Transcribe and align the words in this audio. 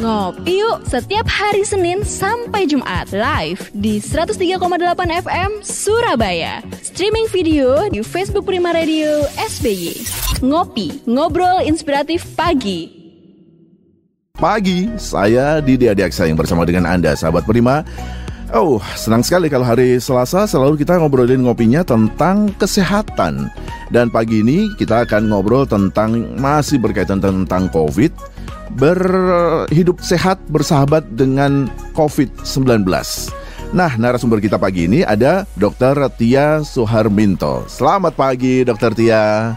Ngopi 0.00 0.64
yuk 0.64 0.88
setiap 0.88 1.28
hari 1.28 1.60
Senin 1.60 2.00
sampai 2.08 2.64
Jumat 2.64 3.12
live 3.12 3.68
di 3.76 4.00
103,8 4.00 4.56
FM 4.96 5.60
Surabaya. 5.60 6.64
Streaming 6.80 7.28
video 7.28 7.84
di 7.92 8.00
Facebook 8.00 8.48
Prima 8.48 8.72
Radio 8.72 9.28
SBY. 9.36 9.92
Ngopi, 10.40 11.04
ngobrol 11.04 11.68
inspiratif 11.68 12.24
pagi. 12.32 12.88
Pagi, 14.40 14.88
saya 14.96 15.60
Didi 15.60 15.92
Adiaksa 15.92 16.24
yang 16.24 16.40
bersama 16.40 16.64
dengan 16.64 16.88
Anda, 16.88 17.12
sahabat 17.12 17.44
Prima. 17.44 17.84
Oh, 18.56 18.80
senang 18.96 19.20
sekali 19.20 19.52
kalau 19.52 19.68
hari 19.68 20.00
Selasa 20.00 20.48
selalu 20.48 20.80
kita 20.80 20.96
ngobrolin 20.96 21.44
ngopinya 21.44 21.84
tentang 21.84 22.48
kesehatan. 22.56 23.52
Dan 23.92 24.08
pagi 24.08 24.40
ini 24.40 24.72
kita 24.80 25.04
akan 25.04 25.28
ngobrol 25.28 25.68
tentang 25.68 26.40
masih 26.40 26.80
berkaitan 26.80 27.20
tentang 27.20 27.68
COVID, 27.68 28.39
berhidup 28.76 29.98
sehat 30.02 30.38
bersahabat 30.50 31.02
dengan 31.18 31.66
COVID-19. 31.98 32.86
Nah, 33.70 33.94
narasumber 33.94 34.42
kita 34.42 34.58
pagi 34.58 34.90
ini 34.90 35.06
ada 35.06 35.46
Dr. 35.54 36.10
Tia 36.18 36.62
Suharminto. 36.66 37.66
Selamat 37.70 38.18
pagi, 38.18 38.66
Dr. 38.66 38.90
Tia. 38.94 39.54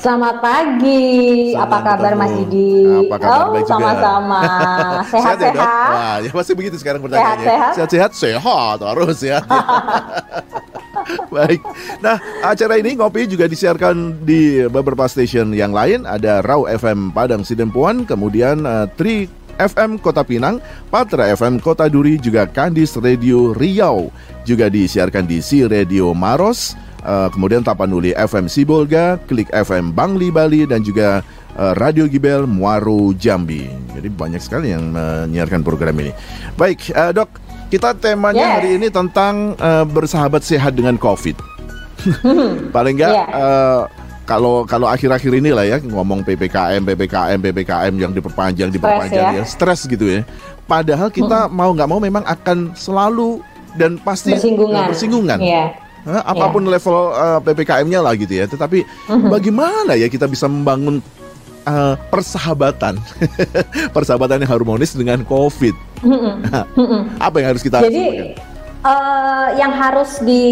Selamat 0.00 0.40
pagi. 0.40 1.52
Selamat 1.52 1.68
apa 1.68 1.78
kabar 1.84 2.12
bertemu. 2.16 2.20
Mas 2.24 2.32
Didi? 2.40 2.72
Apa 2.88 3.16
kabar? 3.20 3.36
oh, 3.36 3.48
Baik 3.52 3.60
juga. 3.60 3.72
sama-sama. 3.76 4.40
ya, 4.48 4.56
dok? 4.88 5.04
Sehat-sehat. 5.12 5.90
Wah, 5.92 6.16
ya 6.24 6.30
pasti 6.32 6.52
begitu 6.56 6.76
sekarang 6.80 7.00
pertanyaannya. 7.04 7.44
Sehat-sehat? 7.44 7.72
Sehat-sehat, 7.76 8.10
sehat 8.16 8.78
harus 8.80 9.18
ya. 9.28 9.44
Baik. 11.34 11.60
Nah, 12.00 12.18
acara 12.42 12.78
ini 12.78 12.96
ngopi 12.96 13.26
juga 13.26 13.46
disiarkan 13.46 14.22
di 14.24 14.64
beberapa 14.66 15.06
stasiun 15.06 15.52
yang 15.54 15.74
lain. 15.74 16.06
Ada 16.06 16.42
Raw 16.44 16.66
FM 16.66 17.14
Padang 17.14 17.42
Sidempuan, 17.42 18.06
kemudian 18.06 18.62
eh, 18.64 18.86
Tri 18.94 19.16
FM 19.60 20.00
Kota 20.00 20.24
Pinang, 20.24 20.58
Patra 20.88 21.28
FM 21.36 21.60
Kota 21.60 21.86
Duri, 21.90 22.16
juga 22.16 22.48
Kandis 22.48 22.96
Radio 22.96 23.52
Riau. 23.52 24.08
Juga 24.48 24.72
disiarkan 24.72 25.28
di 25.28 25.44
Si 25.44 25.60
Radio 25.68 26.16
Maros, 26.16 26.74
eh, 27.04 27.28
kemudian 27.32 27.60
Tapanuli 27.60 28.16
FM 28.16 28.48
Sibolga, 28.48 29.20
Klik 29.28 29.52
FM 29.52 29.92
Bangli 29.92 30.32
Bali, 30.32 30.64
dan 30.64 30.80
juga 30.80 31.20
eh, 31.54 31.72
Radio 31.76 32.08
Gibel 32.08 32.48
Muaro 32.48 33.12
Jambi. 33.12 33.68
Jadi 33.92 34.08
banyak 34.08 34.40
sekali 34.40 34.72
yang 34.72 34.96
menyiarkan 34.96 35.60
program 35.60 35.92
ini. 36.00 36.12
Baik, 36.56 36.88
dok, 37.12 37.49
kita 37.70 37.94
temanya 37.94 38.42
Yes. 38.42 38.54
hari 38.56 38.70
ini 38.76 38.86
tentang 38.88 39.34
eh, 39.56 39.84
bersahabat 39.86 40.42
sehat 40.42 40.74
dengan 40.74 40.94
COVID. 40.96 41.38
Paling 42.74 42.94
enggak 42.96 43.12
Iya. 43.12 43.24
eh, 43.30 43.80
kalau 44.24 44.62
kalau 44.62 44.86
akhir-akhir 44.86 45.32
ini 45.32 45.50
lah 45.50 45.64
ya 45.64 45.78
ngomong 45.80 46.22
ppkm 46.22 46.82
ppkm 46.84 47.38
ppkm 47.40 47.94
yang 47.96 48.10
diperpanjang 48.10 48.70
diperpanjang 48.70 49.26
ya 49.32 49.40
ya. 49.40 49.44
stres 49.44 49.84
gitu 49.84 50.06
ya. 50.06 50.22
Padahal 50.64 51.10
kita 51.10 51.46
mau 51.46 51.70
nggak 51.70 51.88
mau 51.88 51.98
memang 51.98 52.22
akan 52.22 52.74
selalu 52.74 53.42
dan 53.74 53.98
pasti 53.98 54.34
Bersinggungan. 54.34 54.86
bersinggungan. 54.86 55.38
Iya. 55.38 55.64
Hah, 56.00 56.24
apa 56.24 56.48
pun 56.48 56.64
level 56.64 56.96
eh, 57.12 57.38
ppkm-nya 57.44 58.00
lah 58.00 58.14
gitu 58.14 58.32
ya. 58.32 58.46
Tetapi 58.46 58.82
bagaimana 59.26 59.94
ya 59.94 60.06
kita 60.06 60.24
bisa 60.24 60.46
membangun 60.46 61.02
eh, 61.64 61.94
persahabatan, 62.08 62.96
persahabatan 63.96 64.44
yang 64.44 64.50
harmonis 64.50 64.96
dengan 64.96 65.24
COVID. 65.24 65.74
Apa 67.20 67.36
yang 67.40 67.48
harus 67.52 67.62
kita 67.64 67.84
Jadi 67.84 68.32
eh, 68.80 69.48
yang 69.60 69.72
harus 69.76 70.20
di 70.24 70.44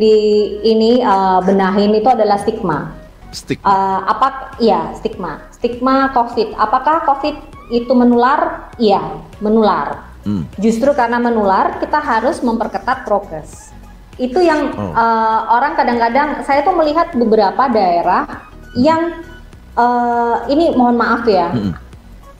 di 0.00 0.14
ini 0.64 1.04
eh, 1.04 1.38
benahin 1.44 1.92
itu 1.92 2.08
adalah 2.08 2.40
stigma. 2.40 2.92
stick? 3.32 3.60
Eh, 3.60 4.00
apa? 4.08 4.56
Iya, 4.56 4.96
stigma. 4.96 5.44
Stigma 5.52 6.08
COVID. 6.16 6.56
Apakah 6.56 7.04
COVID 7.04 7.36
itu 7.68 7.92
menular? 7.92 8.72
Iya, 8.80 9.02
menular. 9.44 10.08
Hmm. 10.24 10.48
Justru 10.58 10.90
karena 10.96 11.20
menular, 11.20 11.78
kita 11.78 12.00
harus 12.00 12.40
memperketat 12.42 13.04
prokes. 13.06 13.70
Itu 14.16 14.40
yang 14.40 14.72
Oh. 14.72 14.96
eh, 14.96 15.40
orang 15.52 15.76
kadang-kadang 15.76 16.40
saya 16.48 16.64
tuh 16.64 16.72
melihat 16.72 17.12
beberapa 17.12 17.68
daerah 17.68 18.48
yang 18.72 19.20
eh, 19.76 20.36
ini 20.50 20.72
mohon 20.72 20.96
maaf 20.96 21.28
ya, 21.28 21.52
Mm-mm. 21.52 21.72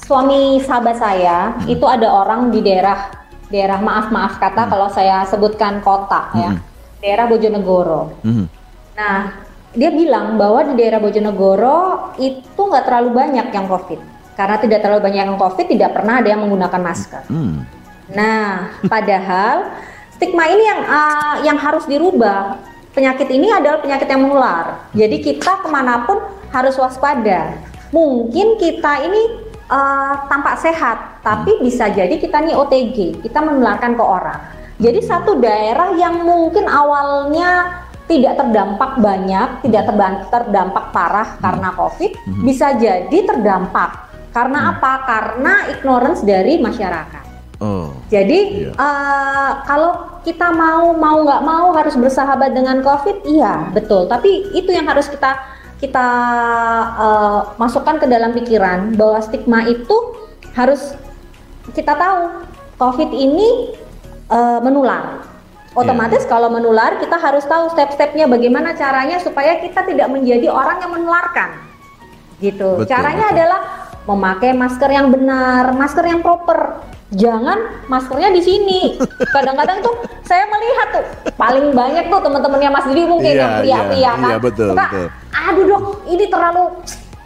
suami 0.01 0.61
sahabat 0.65 0.97
saya 0.97 1.55
itu 1.69 1.85
ada 1.85 2.09
orang 2.09 2.49
di 2.49 2.65
daerah 2.65 3.13
daerah 3.47 3.79
maaf 3.79 4.11
maaf 4.11 4.43
kata 4.43 4.67
kalau 4.67 4.89
saya 4.91 5.23
sebutkan 5.29 5.85
kota 5.85 6.33
ya, 6.35 6.51
Mm-mm. 6.57 6.65
daerah 7.05 7.25
Bojonegoro. 7.29 8.17
Mhm. 8.25 8.47
Nah, 8.97 9.47
dia 9.77 9.93
bilang 9.93 10.41
bahwa 10.41 10.65
di 10.73 10.75
daerah 10.81 10.99
Bojonegoro 10.99 12.13
itu 12.17 12.61
nggak 12.61 12.85
terlalu 12.89 13.11
banyak 13.13 13.47
yang 13.53 13.69
COVID. 13.69 14.01
Karena 14.37 14.57
tidak 14.61 14.85
terlalu 14.85 15.01
banyak 15.05 15.23
yang 15.33 15.41
COVID, 15.41 15.67
tidak 15.69 15.91
pernah 15.97 16.21
ada 16.21 16.29
yang 16.29 16.41
menggunakan 16.45 16.81
masker. 16.81 17.23
Hmm. 17.29 17.65
Nah, 18.13 18.73
padahal 18.93 19.77
stigma 20.17 20.49
ini 20.49 20.65
yang 20.65 20.81
ah, 20.89 21.35
yang 21.45 21.59
harus 21.61 21.85
dirubah. 21.85 22.57
Penyakit 22.97 23.29
ini 23.29 23.53
adalah 23.53 23.85
penyakit 23.85 24.09
yang 24.09 24.25
menular. 24.25 24.89
Jadi 24.97 25.21
kita 25.21 25.61
ke 25.61 25.69
mana 25.69 26.09
pun 26.09 26.17
harus 26.57 26.81
waspada. 26.81 27.53
Mungkin 27.93 28.57
kita 28.57 29.05
ini 29.05 29.23
ah, 29.69 30.25
tampak 30.33 30.57
sehat, 30.57 31.21
tapi 31.21 31.61
bisa 31.61 31.93
jadi 31.93 32.17
kita 32.17 32.41
nih 32.41 32.57
OTG, 32.57 33.21
kita 33.21 33.39
menularkan 33.45 33.93
ke 33.93 34.05
orang. 34.05 34.41
Jadi 34.77 35.01
satu 35.01 35.41
daerah 35.41 35.93
yang 35.97 36.21
mungkin 36.25 36.69
awalnya 36.69 37.81
tidak 38.07 38.39
terdampak 38.39 39.01
banyak, 39.01 39.49
tidak 39.67 39.83
terban- 39.89 40.25
terdampak 40.31 40.95
parah 40.95 41.29
karena 41.41 41.69
COVID, 41.75 42.13
bisa 42.45 42.77
jadi 42.77 43.19
terdampak. 43.25 44.07
Karena 44.31 44.77
apa? 44.77 44.93
Karena 45.09 45.65
ignorance 45.73 46.21
dari 46.23 46.61
masyarakat. 46.61 47.25
Oh. 47.57 47.89
Jadi 48.13 48.69
Iya. 48.69 48.71
eh, 48.77 49.53
kalau 49.65 50.21
kita 50.21 50.53
mau 50.53 50.93
mau 50.93 51.25
nggak 51.25 51.41
mau 51.41 51.73
harus 51.73 51.97
bersahabat 51.97 52.53
dengan 52.53 52.85
COVID, 52.85 53.25
iya 53.25 53.73
betul. 53.73 54.05
Tapi 54.13 54.53
itu 54.53 54.71
yang 54.77 54.85
harus 54.85 55.09
kita 55.09 55.41
kita 55.77 56.09
eh, 56.97 57.41
masukkan 57.61 58.01
ke 58.01 58.07
dalam 58.09 58.33
pikiran 58.33 58.97
bahwa 58.97 59.21
stigma 59.21 59.69
itu 59.69 59.97
harus 60.57 60.97
kita 61.77 61.93
tahu 61.93 62.49
COVID 62.81 63.11
ini 63.13 63.77
eh, 64.33 64.61
menular. 64.65 65.25
Otomatis 65.77 66.25
kalau 66.25 66.49
menular 66.49 66.97
kita 66.97 67.21
harus 67.21 67.45
tahu 67.45 67.69
step-stepnya 67.77 68.25
bagaimana 68.25 68.73
caranya 68.73 69.21
supaya 69.21 69.61
kita 69.61 69.85
tidak 69.85 70.09
menjadi 70.09 70.49
orang 70.49 70.81
yang 70.81 70.89
menularkan. 70.97 71.53
Gitu. 72.41 72.81
Betul, 72.81 72.89
Caranya 72.89 73.29
betul. 73.29 73.37
adalah 73.37 73.61
memakai 74.09 74.57
masker 74.57 74.89
yang 74.89 75.13
benar, 75.13 75.77
masker 75.77 76.05
yang 76.09 76.25
proper. 76.25 76.81
Jangan 77.13 77.87
maskernya 77.93 78.33
di 78.33 78.41
sini. 78.41 78.81
Kadang-kadang 79.37 79.85
tuh 79.85 80.01
saya 80.25 80.49
melihat 80.49 80.89
tuh 80.97 81.05
paling 81.37 81.71
banyak 81.77 82.09
tuh 82.09 82.21
teman-temannya 82.25 82.71
Mas 82.73 82.87
Didi 82.89 83.05
mungkin 83.05 83.33
Iya, 83.37 83.41
yang 83.45 83.53
pria-pria 83.61 84.01
iya, 84.01 84.13
kan. 84.17 84.31
iya, 84.33 84.39
betul, 84.41 84.69
Suka, 84.73 84.87
betul. 84.89 85.07
Aduh 85.47 85.65
dok, 85.65 85.83
ini 86.07 86.25
terlalu 86.27 86.65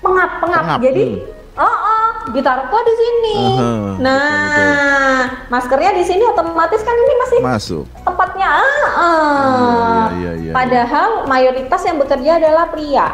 pengap, 0.01 0.31
pengap. 0.45 0.63
Pengap, 0.65 0.79
Jadi, 0.81 1.05
hmm. 1.17 1.61
oh, 1.61 1.79
oh, 1.81 2.09
ditaruh 2.33 2.67
kok 2.69 2.83
di 2.85 2.95
sini. 2.95 3.37
Aha, 3.37 3.73
nah, 4.01 5.21
maskernya 5.49 5.93
di 5.97 6.05
sini 6.05 6.23
otomatis 6.25 6.81
kan 6.81 6.95
ini 6.95 7.15
masih 7.17 7.39
Masuk. 7.41 7.85
tempatnya. 8.05 8.49
Ah, 8.49 8.85
ah. 8.85 10.05
Iya, 10.13 10.13
iya, 10.15 10.33
iya, 10.41 10.53
Padahal 10.53 11.09
mayoritas 11.25 11.81
yang 11.85 11.97
bekerja 11.97 12.37
adalah 12.37 12.69
pria. 12.69 13.09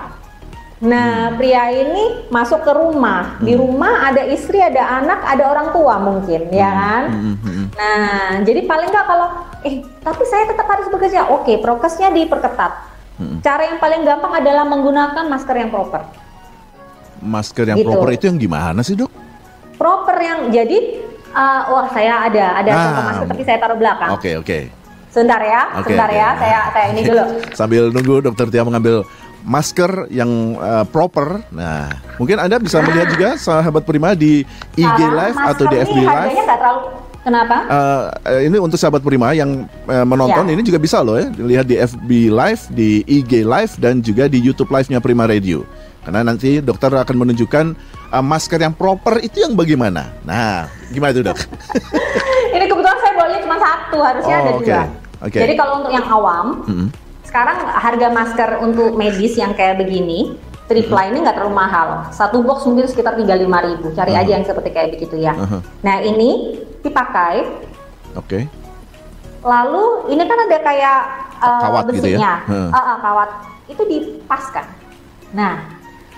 Nah, 0.76 1.32
Hmm. 1.32 1.40
pria 1.40 1.72
ini 1.72 2.28
masuk 2.28 2.60
ke 2.60 2.68
rumah. 2.68 3.40
Di 3.40 3.56
rumah 3.56 4.12
ada 4.12 4.28
istri, 4.28 4.60
ada 4.60 5.00
anak, 5.00 5.24
ada 5.24 5.44
orang 5.48 5.68
tua 5.72 5.96
mungkin, 5.96 6.52
ya 6.52 6.68
kan? 6.68 7.02
Mhm, 7.16 7.34
mhm. 7.40 7.64
Nah, 7.72 8.44
jadi 8.44 8.60
paling 8.68 8.92
nggak 8.92 9.06
kalau, 9.08 9.28
eh, 9.64 9.80
tapi 10.04 10.22
saya 10.28 10.44
tetap 10.44 10.68
harus 10.68 10.92
bekerja. 10.92 11.32
Oke, 11.32 11.56
prokesnya 11.64 12.12
diperketat. 12.12 12.95
Hmm. 13.16 13.40
Cara 13.40 13.64
yang 13.64 13.78
paling 13.78 14.02
gampang 14.02 14.32
adalah 14.34 14.64
menggunakan 14.64 15.24
masker 15.24 15.56
yang 15.56 15.70
proper. 15.70 16.04
Masker 17.18 17.64
yang 17.66 17.78
Gitu. 17.80 17.88
proper 17.88 18.08
itu 18.12 18.24
yang 18.28 18.36
gimana 18.36 18.80
sih 18.80 18.92
dok? 18.92 19.08
Proper 19.76 20.16
yang 20.16 20.38
jadi, 20.48 21.00
uh, 21.30 21.60
wah 21.70 21.86
saya 21.88 22.28
ada, 22.28 22.44
ada 22.54 22.70
Ah. 22.70 22.80
contoh 22.82 23.02
masker 23.02 23.26
tapi 23.26 23.42
saya 23.42 23.58
taruh 23.58 23.76
belakang. 23.76 24.10
Oke 24.12 24.30
oke. 24.36 24.58
Sebentar 25.08 25.40
ya, 25.40 25.72
Oke, 25.74 25.96
sebentar 25.96 26.12
oke. 26.12 26.20
ya, 26.20 26.28
saya 26.36 26.58
saya 26.70 26.86
ini 26.92 27.00
dulu. 27.02 27.24
Sambil 27.58 27.82
nunggu 27.88 28.20
dokter 28.20 28.52
Tia 28.52 28.60
mengambil 28.60 29.00
masker 29.42 30.12
yang 30.12 30.28
uh, 30.60 30.84
proper. 30.84 31.40
Nah, 31.48 31.88
mungkin 32.16 32.36
anda 32.36 32.60
bisa 32.60 32.84
melihat 32.84 33.08
juga 33.08 33.28
sahabat 33.34 33.88
Prima 33.88 34.12
di 34.12 34.44
IG 34.76 35.00
Live 35.00 35.38
atau 35.40 35.64
di 35.64 35.76
FB 35.78 35.98
Live. 35.98 36.10
Harganya 36.20 36.44
nggak 36.44 36.58
terlalu. 36.60 36.80
Kenapa? 37.26 37.56
Eh, 38.22 38.46
ini 38.46 38.54
untuk 38.56 38.78
sahabat 38.78 39.02
Prima 39.02 39.34
yang 39.34 39.66
eh, 39.84 40.06
menonton 40.06 40.46
Ya. 40.46 40.54
ini 40.54 40.62
juga 40.62 40.78
bisa 40.78 41.02
loh 41.02 41.18
ya 41.18 41.26
lihat 41.34 41.66
di 41.66 41.74
FB 41.74 42.10
Live, 42.30 42.62
di 42.70 43.02
IG 43.02 43.42
Live 43.42 43.74
dan 43.76 43.98
juga 43.98 44.30
di 44.30 44.38
YouTube 44.38 44.70
Live-nya 44.70 45.02
Prima 45.02 45.26
Radio. 45.26 45.66
Karena 46.00 46.22
nanti 46.22 46.62
dokter 46.62 46.86
akan 46.88 47.16
menunjukkan 47.18 47.64
eh, 48.14 48.22
masker 48.22 48.62
yang 48.62 48.70
proper 48.72 49.18
itu 49.18 49.42
yang 49.42 49.52
bagaimana. 49.52 50.14
Nah, 50.22 50.70
gimana 50.88 51.10
itu 51.10 51.26
dok? 51.26 51.34
ini 52.54 52.64
kebetulan 52.64 52.98
saya 53.02 53.14
boleh 53.16 53.38
cuma 53.42 53.56
satu, 53.58 53.98
harusnya 53.98 54.36
Oh, 54.36 54.40
ada 54.40 54.50
oke. 54.52 54.62
dua. 54.62 54.82
Oke. 55.26 55.38
Jadi 55.42 55.54
kalau 55.56 55.82
untuk 55.82 55.90
yang 55.90 56.06
awam, 56.06 56.46
Mm-mm. 56.62 56.88
sekarang 57.26 57.58
harga 57.66 58.06
masker 58.08 58.50
untuk 58.62 58.94
medis 58.94 59.34
yang 59.34 59.50
kayak 59.50 59.82
begini 59.82 60.38
Tripla 60.66 61.06
ini 61.06 61.22
nggak 61.22 61.38
terlalu 61.38 61.54
mahal. 61.54 62.10
Satu 62.10 62.42
box 62.42 62.66
mungkin 62.66 62.86
sekitar 62.86 63.14
35.000 63.14 63.30
ribu. 63.70 63.86
Cari 63.94 64.10
Uh-huh. 64.10 64.22
aja 64.22 64.30
yang 64.34 64.42
seperti 64.42 64.70
kayak 64.70 64.98
begitu 64.98 65.14
ya. 65.16 65.30
Uh-huh. 65.32 65.62
Nah 65.80 66.02
ini 66.02 66.58
dipakai. 66.86 67.34
Oke. 68.14 68.46
Lalu 69.42 69.84
ini 70.10 70.22
kan 70.24 70.38
ada 70.42 70.58
kayak 70.58 70.98
uh, 71.38 71.60
Kawat 71.62 71.82
gitu 71.92 72.08
ya? 72.10 72.18
besinya. 72.18 72.34
Hmm. 72.46 72.68
Uh, 72.70 72.78
uh, 72.78 72.96
kawat 72.98 73.30
itu 73.66 73.82
dipaskan. 73.82 74.66
Nah 75.34 75.54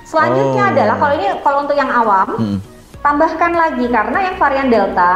selanjutnya 0.05 0.65
Oh. 0.65 0.73
adalah 0.73 0.97
kalau 0.97 1.15
ini 1.17 1.27
kalau 1.43 1.59
untuk 1.65 1.77
yang 1.77 1.91
awam 1.93 2.29
Hmm. 2.37 2.59
tambahkan 3.01 3.53
lagi 3.53 3.85
karena 3.89 4.19
yang 4.25 4.37
varian 4.41 4.69
delta 4.69 5.13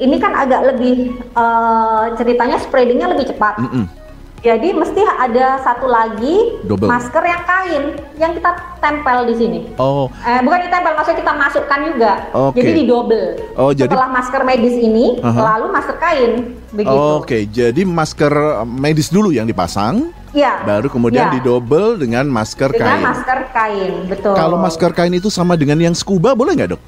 ini 0.00 0.16
kan 0.16 0.32
agak 0.32 0.72
lebih 0.72 1.12
uh, 1.36 2.10
ceritanya 2.16 2.56
spreadingnya 2.56 3.12
lebih 3.12 3.28
cepat. 3.28 3.60
Mm-mm. 3.60 3.84
Jadi 4.42 4.74
mesti 4.74 4.98
ada 5.06 5.54
satu 5.62 5.86
lagi 5.86 6.58
Double. 6.66 6.90
masker 6.90 7.22
yang 7.22 7.42
kain 7.46 7.84
yang 8.18 8.34
kita 8.34 8.50
tempel 8.82 9.22
di 9.24 9.34
sini. 9.38 9.58
Oh, 9.78 10.10
Eh, 10.18 10.42
bukan 10.42 10.66
ditempel, 10.66 10.92
maksudnya 10.92 11.18
kita 11.22 11.32
masukkan 11.32 11.78
juga. 11.86 12.12
Oke. 12.34 12.58
Jadi 12.58 12.70
di 12.74 12.84
double. 12.84 13.26
Oh, 13.54 13.70
jadi- 13.70 13.86
Setelah 13.86 14.10
masker 14.10 14.42
medis 14.42 14.74
ini, 14.74 15.22
Aha. 15.22 15.40
lalu 15.54 15.66
masker 15.70 15.96
kain, 15.96 16.32
begitu. 16.68 16.90
Oke, 16.90 17.38
jadi 17.46 17.82
masker 17.86 18.32
medis 18.66 19.08
dulu 19.08 19.30
yang 19.30 19.46
dipasang, 19.46 20.10
Iya. 20.34 20.66
baru 20.66 20.90
kemudian 20.90 21.30
Iya. 21.30 21.34
didobel 21.38 21.94
dengan 21.94 22.26
masker 22.26 22.74
Dengan 22.74 22.98
kain. 22.98 23.02
masker 23.06 23.38
kain, 23.54 23.92
betul. 24.10 24.34
Kalau 24.34 24.58
masker 24.58 24.90
kain 24.90 25.14
itu 25.14 25.30
sama 25.30 25.54
dengan 25.54 25.78
yang 25.78 25.94
scuba 25.94 26.34
boleh 26.34 26.58
nggak 26.58 26.70
dok? 26.74 26.82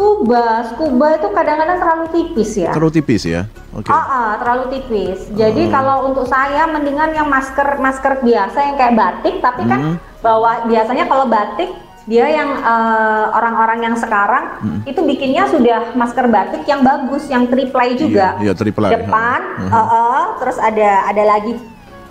Scuba, 0.00 0.64
scuba 0.64 1.06
itu 1.12 1.28
kadang-kadang 1.28 1.76
terlalu 1.76 2.06
tipis 2.08 2.50
ya. 2.56 2.72
Terlalu 2.72 2.92
tipis 2.96 3.22
ya? 3.28 3.44
Oke. 3.76 3.92
Ah, 3.92 4.00
ah, 4.00 4.30
terlalu 4.40 4.64
tipis. 4.72 5.28
Jadi 5.36 5.68
Oh. 5.68 5.70
kalau 5.70 5.96
untuk 6.08 6.24
saya 6.24 6.64
mendingan 6.64 7.12
yang 7.12 7.28
masker 7.28 7.76
masker 7.76 8.24
biasa 8.24 8.58
yang 8.64 8.76
kayak 8.80 8.96
batik, 8.96 9.34
tapi 9.44 9.62
Hmm. 9.68 9.70
kan 9.70 9.80
bawa 10.24 10.64
biasanya 10.64 11.04
kalau 11.04 11.28
batik 11.28 11.68
dia 12.08 12.26
yang 12.32 12.64
eh, 12.64 13.24
orang-orang 13.36 13.92
yang 13.92 13.94
sekarang 13.94 14.56
Hmm. 14.64 14.80
itu 14.88 15.04
bikinnya 15.04 15.44
sudah 15.46 15.92
masker 15.92 16.26
batik 16.26 16.64
yang 16.64 16.80
bagus, 16.80 17.28
yang 17.28 17.44
triplay 17.44 17.92
juga. 17.94 18.40
Iya, 18.40 18.50
iya, 18.50 18.52
triplay. 18.56 18.90
Depan, 18.96 19.40
Hmm. 19.60 19.68
eh, 19.68 19.76
eh, 19.76 20.24
terus 20.40 20.56
ada 20.56 20.90
ada 21.12 21.22
lagi 21.28 21.52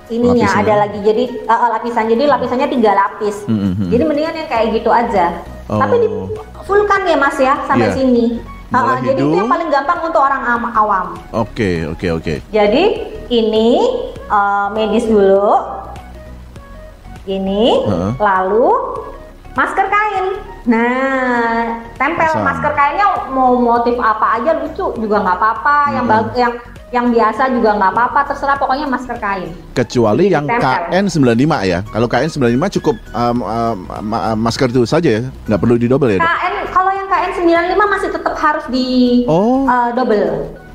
ininya, 0.10 0.62
ada 0.62 0.74
lagi 0.86 1.02
jadi 1.02 1.24
eh, 1.26 1.70
lapisan. 1.74 2.06
Jadi 2.06 2.24
lapisannya 2.30 2.70
tiga 2.70 2.92
lapis. 2.94 3.50
Hmm, 3.50 3.58
hmm, 3.58 3.74
hmm. 3.74 3.90
Jadi 3.90 4.04
mendingan 4.06 4.36
yang 4.46 4.48
kayak 4.48 4.68
gitu 4.78 4.94
aja. 4.94 5.26
Oh. 5.70 5.78
Tapi 5.78 5.96
di 6.02 6.08
fullkan 6.69 7.01
ya 7.04 7.18
Mas 7.18 7.36
ya 7.36 7.57
sampai 7.66 7.89
Iya. 7.89 7.98
sini. 7.98 8.25
Eh, 8.69 8.98
jadi 9.01 9.18
itu 9.19 9.33
yang 9.33 9.50
paling 9.50 9.68
gampang 9.68 10.06
untuk 10.06 10.21
orang 10.21 10.45
am- 10.45 10.69
awam. 10.71 11.18
Oke, 11.33 11.89
oke, 11.89 12.07
oke. 12.13 12.33
Jadi 12.48 12.83
ini 13.27 13.69
eh, 14.30 14.68
medis 14.69 15.04
dulu, 15.04 15.57
ini, 17.25 17.81
Heeh. 17.81 18.12
lalu 18.16 18.69
masker 19.51 19.86
kain. 19.86 20.25
Nah, 20.66 21.66
tempel 21.95 22.30
Pasang. 22.30 22.45
masker 22.45 22.71
kainnya 22.71 23.06
mau 23.27 23.57
motif 23.57 23.98
apa 23.98 24.38
aja 24.38 24.54
lucu 24.56 24.94
juga 24.98 25.18
nggak 25.19 25.33
apa-apa, 25.36 25.77
yang 25.92 26.06
Hmm. 26.06 26.13
bag- 26.16 26.36
yang 26.36 26.54
yang 26.89 27.06
biasa 27.07 27.50
juga 27.51 27.74
nggak 27.75 27.92
apa-apa, 27.92 28.19
terserah 28.27 28.57
pokoknya 28.57 28.86
masker 28.86 29.18
kain. 29.18 29.50
Kecuali 29.74 30.25
Jadi 30.25 30.33
yang 30.33 30.45
ditempel. 30.48 30.89
KN95 30.89 31.54
ya. 31.63 31.80
Kalau 31.86 32.07
KN95 32.07 32.42
cukup 32.71 32.95
um, 33.12 33.38
um, 33.39 33.75
ma- 34.04 34.33
masker 34.36 34.69
itu 34.69 34.81
saja 34.83 35.10
ya, 35.12 35.21
nggak 35.48 35.60
perlu 35.60 35.75
didobel 35.75 36.10
ya 36.12 36.18
dok? 36.18 36.25
KN 36.27 36.51
yang 36.51 36.59
KN 37.10 37.32
95 37.36 37.76
masih 37.90 38.10
tetap 38.10 38.36
harus 38.36 38.66
di 38.70 38.88
Oh. 39.26 39.66
eh, 39.66 39.90
double. 39.92 40.30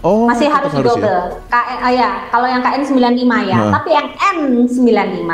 Oh, 0.05 0.29
masih 0.29 0.53
harus 0.53 0.69
di 0.69 0.77
ya? 0.77 0.87
double. 0.87 1.21
KN 1.49 1.77
ah, 1.81 1.89
ya, 1.91 2.11
kalau 2.29 2.45
yang 2.45 2.61
KN 2.61 2.83
95 2.85 3.41
ya, 3.43 3.57
Nah. 3.57 3.73
tapi 3.73 3.91
yang 3.91 4.09
N95 4.13 5.31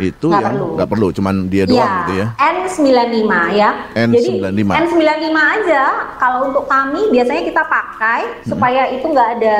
Itu 0.00 0.26
nggak 0.26 0.40
yang 0.40 0.48
perlu. 0.48 0.66
nggak 0.72 0.88
perlu, 0.88 1.06
cuman 1.12 1.34
dia 1.46 1.64
doang 1.66 1.76
Iya, 1.76 1.98
gitu 2.00 2.12
ya. 2.14 2.26
N95 2.38 3.28
ya. 3.52 3.70
Jadi 3.92 4.30
N95. 4.40 4.70
N95 4.72 5.28
aja 5.36 5.82
kalau 6.16 6.38
untuk 6.48 6.64
kami 6.64 7.12
biasanya 7.12 7.42
kita 7.44 7.62
pakai 7.62 8.20
Hmm. 8.24 8.48
supaya 8.48 8.82
itu 8.88 9.04
nggak 9.04 9.28
ada 9.36 9.58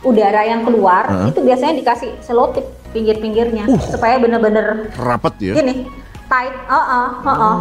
udara 0.00 0.42
yang 0.44 0.62
keluar, 0.62 1.02
Heeh. 1.04 1.28
itu 1.34 1.40
biasanya 1.42 1.74
dikasih 1.74 2.10
selotip 2.20 2.62
pinggir-pinggirnya 2.88 3.66
Uh. 3.66 3.82
supaya 3.90 4.16
bener-bener 4.16 4.94
Rapat 4.94 5.34
ya? 5.40 5.52
gini 5.52 5.90
tight, 6.28 6.54
heeh, 6.68 7.08
heeh, 7.24 7.56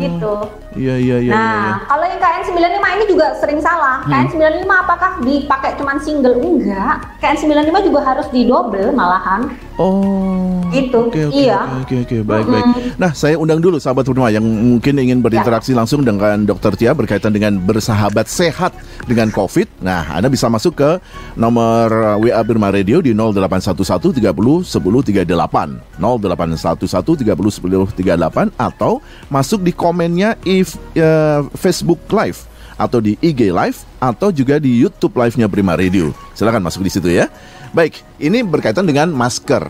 gitu. 0.00 0.34
Iya, 0.76 0.94
iya, 1.00 1.16
iya. 1.24 1.32
nah, 1.32 1.40
iya, 1.40 1.56
iya. 1.56 1.74
kalau 1.88 2.04
yang 2.04 2.20
KN95 2.20 2.84
ini 2.84 3.04
juga 3.08 3.26
sering 3.40 3.60
salah. 3.64 4.04
Hmm. 4.04 4.12
KN95 4.12 4.68
apakah 4.68 5.10
dipakai 5.24 5.70
cuman 5.80 5.96
single? 6.04 6.36
Enggak. 6.36 6.96
KN95 7.24 7.76
juga 7.88 8.00
harus 8.04 8.26
di 8.28 8.44
double 8.44 8.92
malahan. 8.92 9.48
Oh. 9.80 10.60
Gitu, 10.72 10.98
Oke, 10.98 11.30
oke, 11.30 11.32
iya. 11.32 11.62
Oke, 11.80 12.04
oke, 12.04 12.04
oke, 12.04 12.16
baik, 12.26 12.46
baik. 12.50 12.66
Nah, 13.00 13.14
saya 13.16 13.38
undang 13.38 13.62
dulu 13.62 13.80
sahabat 13.80 14.04
Purnama 14.04 14.28
yang 14.34 14.44
mungkin 14.44 14.98
ingin 14.98 15.22
berinteraksi 15.24 15.72
Ya. 15.72 15.78
langsung 15.78 16.02
dengan 16.02 16.42
Dokter 16.42 16.74
Tia 16.74 16.92
berkaitan 16.92 17.32
dengan 17.32 17.56
bersahabat 17.56 18.26
sehat 18.26 18.74
dengan 19.06 19.30
COVID. 19.30 19.80
Nah, 19.80 20.10
Anda 20.12 20.28
bisa 20.28 20.50
masuk 20.50 20.76
ke 20.76 20.90
nomor 21.38 21.88
uh, 21.88 22.16
WA 22.18 22.42
Birma 22.42 22.68
Radio 22.74 22.98
di 23.00 23.14
0811 23.14 24.18
30 24.20 24.26
10 24.66 25.24
38 25.24 26.02
0811 26.02 27.24
30 27.24 27.30
10 27.30 27.94
38 27.94 28.05
atau 28.54 29.02
masuk 29.26 29.66
di 29.66 29.74
komennya 29.74 30.38
if 30.46 30.78
uh, 30.94 31.46
Facebook 31.58 31.98
Live 32.14 32.46
atau 32.76 33.00
di 33.00 33.16
IG 33.24 33.50
Live 33.50 33.82
atau 33.96 34.28
juga 34.28 34.60
di 34.60 34.76
YouTube 34.76 35.16
Live-nya 35.16 35.48
Prima 35.48 35.74
Radio. 35.74 36.12
Silakan 36.36 36.62
masuk 36.62 36.84
di 36.84 36.92
situ 36.92 37.08
ya. 37.08 37.26
Baik, 37.72 38.04
ini 38.20 38.44
berkaitan 38.44 38.84
dengan 38.84 39.10
masker. 39.10 39.64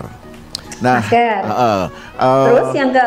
Nah, 0.82 1.00
Masker. 1.00 1.40
uh, 1.40 1.52
uh, 1.56 1.82
uh, 2.20 2.46
Terus 2.52 2.68
yang 2.76 2.90
ke 2.92 3.06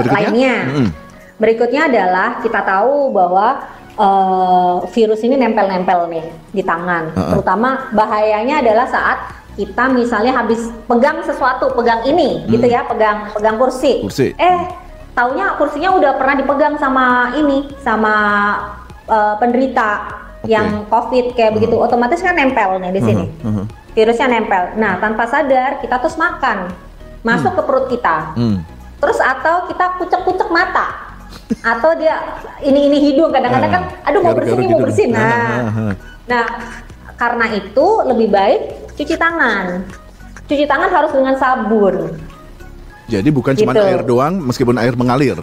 berikutnya? 0.00 0.16
lainnya, 0.32 0.56
Mm-mm. 0.64 0.88
berikutnya 1.36 1.82
adalah 1.92 2.28
kita 2.40 2.60
tahu 2.64 3.12
bahwa 3.12 3.46
eh, 3.92 4.76
virus 4.96 5.20
ini 5.20 5.36
nempel-nempel 5.36 6.08
nih 6.08 6.24
di 6.56 6.62
tangan. 6.64 7.12
Uh-uh. 7.12 7.36
Terutama 7.36 7.92
bahayanya 7.92 8.64
adalah 8.64 8.88
saat 8.88 9.41
kita 9.52 9.84
misalnya 9.92 10.32
habis 10.32 10.72
pegang 10.88 11.20
sesuatu, 11.20 11.72
pegang 11.76 12.02
ini, 12.08 12.48
gitu 12.48 12.64
ya, 12.64 12.88
pegang 12.88 13.28
pegang 13.36 13.56
kursi. 13.60 14.00
Hmm. 14.00 14.08
Kursi. 14.08 14.28
Eh, 14.36 14.60
taunya 15.12 15.56
kursinya 15.60 15.92
udah 15.96 16.12
pernah 16.16 16.34
dipegang 16.40 16.80
sama 16.80 17.36
ini, 17.36 17.68
sama 17.84 18.14
eh, 19.04 19.34
penderita 19.36 19.88
Oke. 20.40 20.48
yang 20.48 20.88
COVID 20.88 21.36
kayak 21.36 21.52
begitu, 21.60 21.76
otomatis 21.76 22.24
kan 22.24 22.34
nempel 22.34 22.80
nih 22.80 22.90
di 22.96 23.00
sini 23.04 23.24
uh-huh, 23.28 23.46
uh-huh. 23.46 23.66
virusnya 23.92 24.26
nempel. 24.32 24.74
Nah, 24.80 24.96
tanpa 24.98 25.28
sadar 25.28 25.84
kita 25.84 26.00
terus 26.00 26.16
makan, 26.16 26.72
masuk 27.20 27.52
ke 27.52 27.62
perut 27.62 27.86
kita. 27.92 28.32
Hmm. 28.34 28.64
Terus 29.02 29.18
atau 29.18 29.66
kita 29.68 29.98
kucek-kucek 29.98 30.48
mata. 30.48 31.12
Atau 31.60 31.92
dia 32.00 32.16
ini 32.64 32.88
ini 32.88 32.98
hidung 33.12 33.28
kadang-kadang 33.34 33.70
kan 33.70 33.82
aduh 34.08 34.20
mau 34.24 34.32
bersin 34.32 34.66
mau 34.72 34.80
bersin. 34.80 35.10
Ah, 35.12 35.20
Nah. 35.20 35.28
ah, 35.28 35.70
ah. 35.90 35.94
Nah, 36.22 36.44
karena 37.18 37.46
itu 37.54 37.86
lebih 38.06 38.28
baik 38.34 38.81
cuci 38.94 39.14
tangan. 39.14 39.84
Cuci 40.44 40.64
tangan 40.64 40.90
harus 40.90 41.12
dengan 41.12 41.34
sabun. 41.36 41.96
Jadi 43.06 43.28
bukan 43.28 43.52
cuma 43.54 43.72
Gitu. 43.72 43.84
air 43.84 44.02
doang, 44.02 44.34
meskipun 44.40 44.76
air 44.78 44.94
mengalir. 44.94 45.36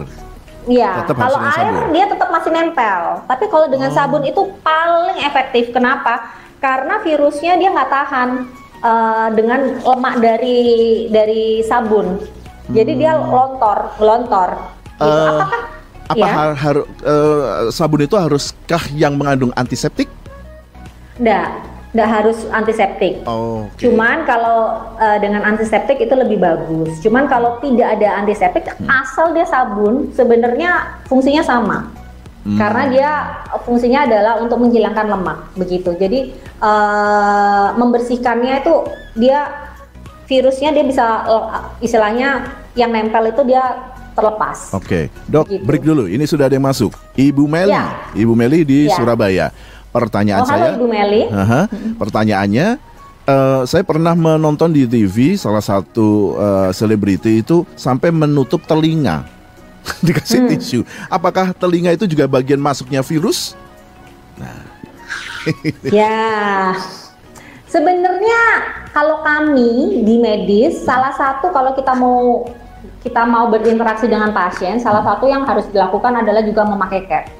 Iya, 0.66 1.06
kalau 1.08 1.38
air 1.40 1.54
sabun. 1.56 1.82
Oh. 1.82 1.90
dia 1.90 2.04
tetap 2.04 2.28
masih 2.28 2.50
nempel. 2.52 3.02
Tapi 3.24 3.44
kalau 3.48 3.66
dengan 3.66 3.90
sabun 3.90 4.22
itu 4.22 4.42
paling 4.60 5.18
efektif. 5.20 5.70
Kenapa? 5.70 6.30
Karena 6.60 7.00
virusnya 7.00 7.56
dia 7.56 7.70
nggak 7.70 7.90
tahan 7.90 8.28
eh, 8.80 9.28
dengan 9.34 9.60
lemak 9.78 10.14
dari 10.18 10.60
dari 11.08 11.60
sabun. 11.60 12.20
Jadi 12.70 12.92
dia 12.96 13.18
lontor, 13.18 13.92
lontor. 13.98 14.50
Gitu. 14.96 15.04
Hmm. 15.04 15.10
Eh, 15.10 15.30
Apakah? 15.32 15.60
Apa 16.10 16.16
ya? 16.18 16.32
har- 16.32 16.58
har- 16.58 16.88
eh, 17.04 17.42
sabun 17.70 18.02
itu 18.02 18.14
haruskah 18.14 18.82
yang 18.92 19.14
mengandung 19.14 19.54
antiseptik? 19.54 20.10
Nggak, 21.16 21.48
nggak 21.90 22.06
harus 22.08 22.46
antiseptik. 22.48 23.26
Oh, 23.26 23.66
oke. 23.66 23.74
Cuman 23.76 24.22
kalau 24.22 24.60
eh, 24.94 25.18
dengan 25.18 25.42
antiseptik 25.42 25.98
itu 25.98 26.14
lebih 26.14 26.38
bagus. 26.38 27.02
Cuman 27.02 27.26
kalau 27.26 27.58
tidak 27.58 27.98
ada 27.98 28.14
antiseptik, 28.16 28.62
Hmm. 28.78 28.86
asal 28.86 29.34
dia 29.34 29.42
sabun, 29.42 30.14
sebenarnya 30.14 31.02
fungsinya 31.04 31.42
sama. 31.42 31.90
Hmm. 32.40 32.56
Karena 32.56 32.82
dia 32.88 33.10
fungsinya 33.60 34.06
adalah 34.06 34.38
untuk 34.38 34.56
menghilangkan 34.58 35.06
lemak, 35.08 35.38
begitu. 35.54 35.90
Jadi 35.92 36.30
eh, 36.62 37.68
membersihkannya 37.74 38.54
itu 38.60 38.74
dia 39.16 39.50
virusnya 40.24 40.70
dia 40.70 40.84
bisa 40.86 41.06
eh, 41.26 41.44
istilahnya 41.82 42.46
yang 42.78 42.94
nempel 42.94 43.26
itu 43.26 43.42
dia 43.42 43.64
terlepas. 44.10 44.70
Oke, 44.70 45.10
dok, 45.26 45.46
Gitu. 45.48 45.64
break 45.64 45.82
dulu. 45.82 46.06
Ini 46.06 46.22
sudah 46.22 46.46
ada 46.46 46.54
yang 46.54 46.66
masuk. 46.66 46.94
Ibu 47.14 47.46
Meli, 47.46 47.74
Ya. 47.74 47.98
Ibu 48.12 48.34
Meli 48.34 48.62
di 48.62 48.86
Ya. 48.86 48.94
Surabaya. 48.94 49.50
Pertanyaan 49.90 50.42
Oh, 50.42 50.48
halo 50.48 50.62
saya, 50.62 50.78
Ibu 50.78 50.86
Meli. 50.86 51.22
Aha, 51.26 51.62
pertanyaannya, 51.98 52.66
eh, 53.26 53.60
saya 53.66 53.82
pernah 53.82 54.14
menonton 54.14 54.70
di 54.70 54.86
TV 54.86 55.34
salah 55.34 55.62
satu 55.62 56.38
eh, 56.38 56.70
selebriti 56.70 57.42
itu 57.42 57.66
sampai 57.74 58.14
menutup 58.14 58.62
telinga 58.70 59.26
dikasih 60.06 60.46
Hmm. 60.46 60.50
tisu. 60.54 60.80
Apakah 61.10 61.50
telinga 61.50 61.90
itu 61.90 62.06
juga 62.06 62.30
bagian 62.30 62.62
masuknya 62.62 63.02
virus? 63.02 63.58
Ya, 65.88 66.76
sebenarnya 67.64 68.40
kalau 68.92 69.24
kami 69.24 70.04
di 70.04 70.20
medis, 70.20 70.84
salah 70.84 71.16
satu 71.16 71.48
kalau 71.48 71.72
kita 71.72 71.96
mau 71.96 72.44
kita 73.00 73.24
mau 73.24 73.48
berinteraksi 73.48 74.04
dengan 74.04 74.36
pasien, 74.36 74.76
salah 74.76 75.00
satu 75.00 75.24
yang 75.24 75.48
harus 75.48 75.64
dilakukan 75.72 76.12
adalah 76.20 76.44
juga 76.44 76.68
memakai 76.68 77.08
cap. 77.08 77.39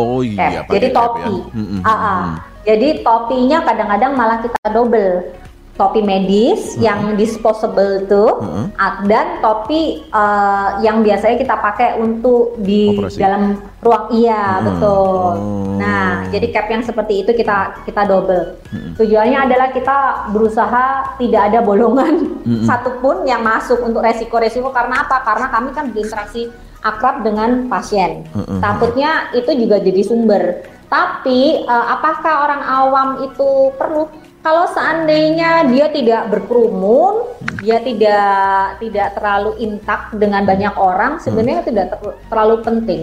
Oh 0.00 0.24
iya, 0.24 0.64
jadi 0.64 0.88
topi. 0.96 1.20
Ya. 1.20 1.52
Hmm, 1.52 1.66
hmm, 1.68 1.80
ah, 1.84 1.92
ah. 1.92 2.24
Jadi 2.60 2.88
topinya 3.00 3.64
kadang-kadang 3.64 4.12
malah 4.16 4.38
kita 4.44 4.60
double 4.68 5.32
topi 5.80 6.04
medis 6.04 6.76
hmm. 6.76 6.84
yang 6.84 7.00
disposable 7.16 8.04
tuh 8.04 8.36
hmm. 8.44 8.66
dan 9.08 9.40
topi 9.40 10.04
uh, 10.12 10.76
yang 10.84 11.00
biasanya 11.00 11.40
kita 11.40 11.56
pakai 11.56 11.96
untuk 11.96 12.60
di 12.60 13.00
Operasi. 13.00 13.16
dalam 13.16 13.56
ruang 13.80 14.12
iya 14.12 14.60
hmm. 14.60 14.64
betul. 14.68 15.32
Oh. 15.40 15.80
Nah, 15.80 16.28
jadi 16.28 16.52
cap 16.52 16.68
yang 16.68 16.84
seperti 16.84 17.24
itu 17.24 17.32
kita 17.32 17.88
kita 17.88 18.04
double. 18.04 18.60
Hmm. 18.68 18.92
Tujuannya 19.00 19.48
adalah 19.48 19.72
kita 19.72 20.28
berusaha 20.36 21.16
tidak 21.16 21.42
ada 21.48 21.64
bolongan 21.64 22.44
hmm. 22.44 22.64
satupun 22.68 23.24
yang 23.24 23.40
masuk 23.40 23.80
untuk 23.80 24.04
resiko-resiko 24.04 24.68
karena 24.68 25.08
apa? 25.08 25.24
Karena 25.24 25.48
kami 25.48 25.72
kan 25.72 25.88
berinteraksi 25.88 26.52
akrab 26.80 27.22
dengan 27.24 27.68
pasien. 27.68 28.24
Hmm. 28.32 28.60
Takutnya 28.60 29.32
itu 29.36 29.50
juga 29.56 29.80
jadi 29.80 30.02
sumber. 30.04 30.64
Tapi 30.90 31.64
uh, 31.70 31.86
apakah 31.94 32.34
orang 32.50 32.62
awam 32.66 33.08
itu 33.30 33.70
perlu 33.78 34.10
kalau 34.40 34.64
seandainya 34.72 35.68
dia 35.68 35.92
tidak 35.92 36.32
berkerumun, 36.32 37.28
hmm. 37.28 37.56
dia 37.60 37.78
tidak 37.84 38.80
tidak 38.80 39.08
terlalu 39.12 39.52
intak 39.60 40.10
dengan 40.16 40.48
banyak 40.48 40.74
orang, 40.80 41.20
sebenarnya 41.20 41.60
hmm. 41.62 41.68
tidak 41.68 41.86
ter, 41.92 42.00
terlalu 42.32 42.56
penting 42.64 43.02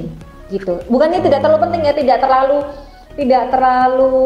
gitu. 0.49 0.81
Bukannya 0.89 1.21
tidak 1.21 1.45
terlalu 1.45 1.59
penting 1.69 1.81
ya, 1.85 1.93
tidak 1.93 2.17
terlalu 2.25 2.57
tidak 3.17 3.43
terlalu 3.49 4.17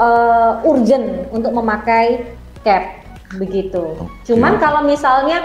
uh, 0.00 0.64
urgent 0.64 1.28
untuk 1.32 1.52
memakai 1.52 2.32
cap 2.64 3.04
begitu. 3.36 3.96
Okay. 3.96 4.32
Cuman 4.32 4.56
kalau 4.60 4.84
misalnya 4.84 5.44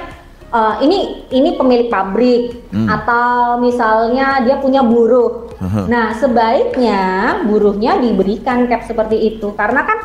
uh, 0.51 0.75
ini 0.83 1.27
ini 1.31 1.55
pemilik 1.55 1.87
pabrik 1.91 2.71
hmm. 2.71 2.87
atau 2.87 3.59
misalnya 3.59 4.43
dia 4.43 4.57
punya 4.59 4.83
buruh. 4.83 5.51
Uh. 5.57 5.89
Nah, 5.89 6.13
sebaiknya 6.13 7.41
buruhnya 7.47 7.97
diberikan 7.97 8.69
cap 8.69 8.85
seperti 8.85 9.35
itu 9.35 9.51
karena 9.57 9.83
kan 9.83 9.97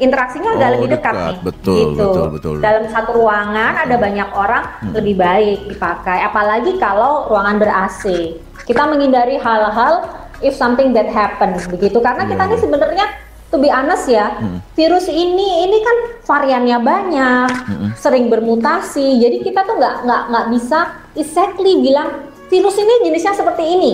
interaksinya 0.00 0.56
udah 0.56 0.68
oh, 0.68 0.72
lebih 0.78 0.88
dekat, 0.96 1.12
dekat 1.12 1.28
nih. 1.28 1.36
Betul, 1.44 1.76
gitu. 1.76 2.04
betul, 2.08 2.26
betul. 2.36 2.54
Dalam 2.64 2.84
satu 2.88 3.10
ruangan 3.20 3.72
ada 3.84 3.96
banyak 4.00 4.28
orang 4.32 4.64
hmm. 4.80 4.92
lebih 4.96 5.14
baik 5.20 5.58
dipakai. 5.76 6.18
Apalagi 6.24 6.80
kalau 6.80 7.28
ruangan 7.28 7.56
ber 7.60 7.70
AC. 7.70 8.36
Kita 8.64 8.86
menghindari 8.86 9.34
hal-hal 9.34 10.06
if 10.40 10.56
something 10.56 10.96
that 10.96 11.08
happen 11.08 11.52
begitu 11.68 12.00
karena 12.00 12.24
kita 12.24 12.42
ini 12.48 12.56
iya. 12.56 12.62
sebenarnya 12.64 13.06
to 13.50 13.58
be 13.58 13.68
honest 13.68 14.06
ya, 14.06 14.38
hmm. 14.38 14.62
virus 14.78 15.10
ini 15.10 15.66
ini 15.66 15.78
kan 15.82 15.96
variannya 16.22 16.78
banyak, 16.80 17.50
hmm. 17.66 17.88
sering 17.98 18.30
bermutasi. 18.30 19.18
Jadi 19.18 19.42
kita 19.42 19.66
tuh 19.66 19.76
nggak 19.76 20.06
nggak 20.06 20.22
nggak 20.30 20.46
bisa 20.54 20.78
exactly 21.18 21.82
bilang 21.82 22.30
virus 22.46 22.78
ini 22.78 23.10
jenisnya 23.10 23.34
seperti 23.34 23.62
ini, 23.66 23.92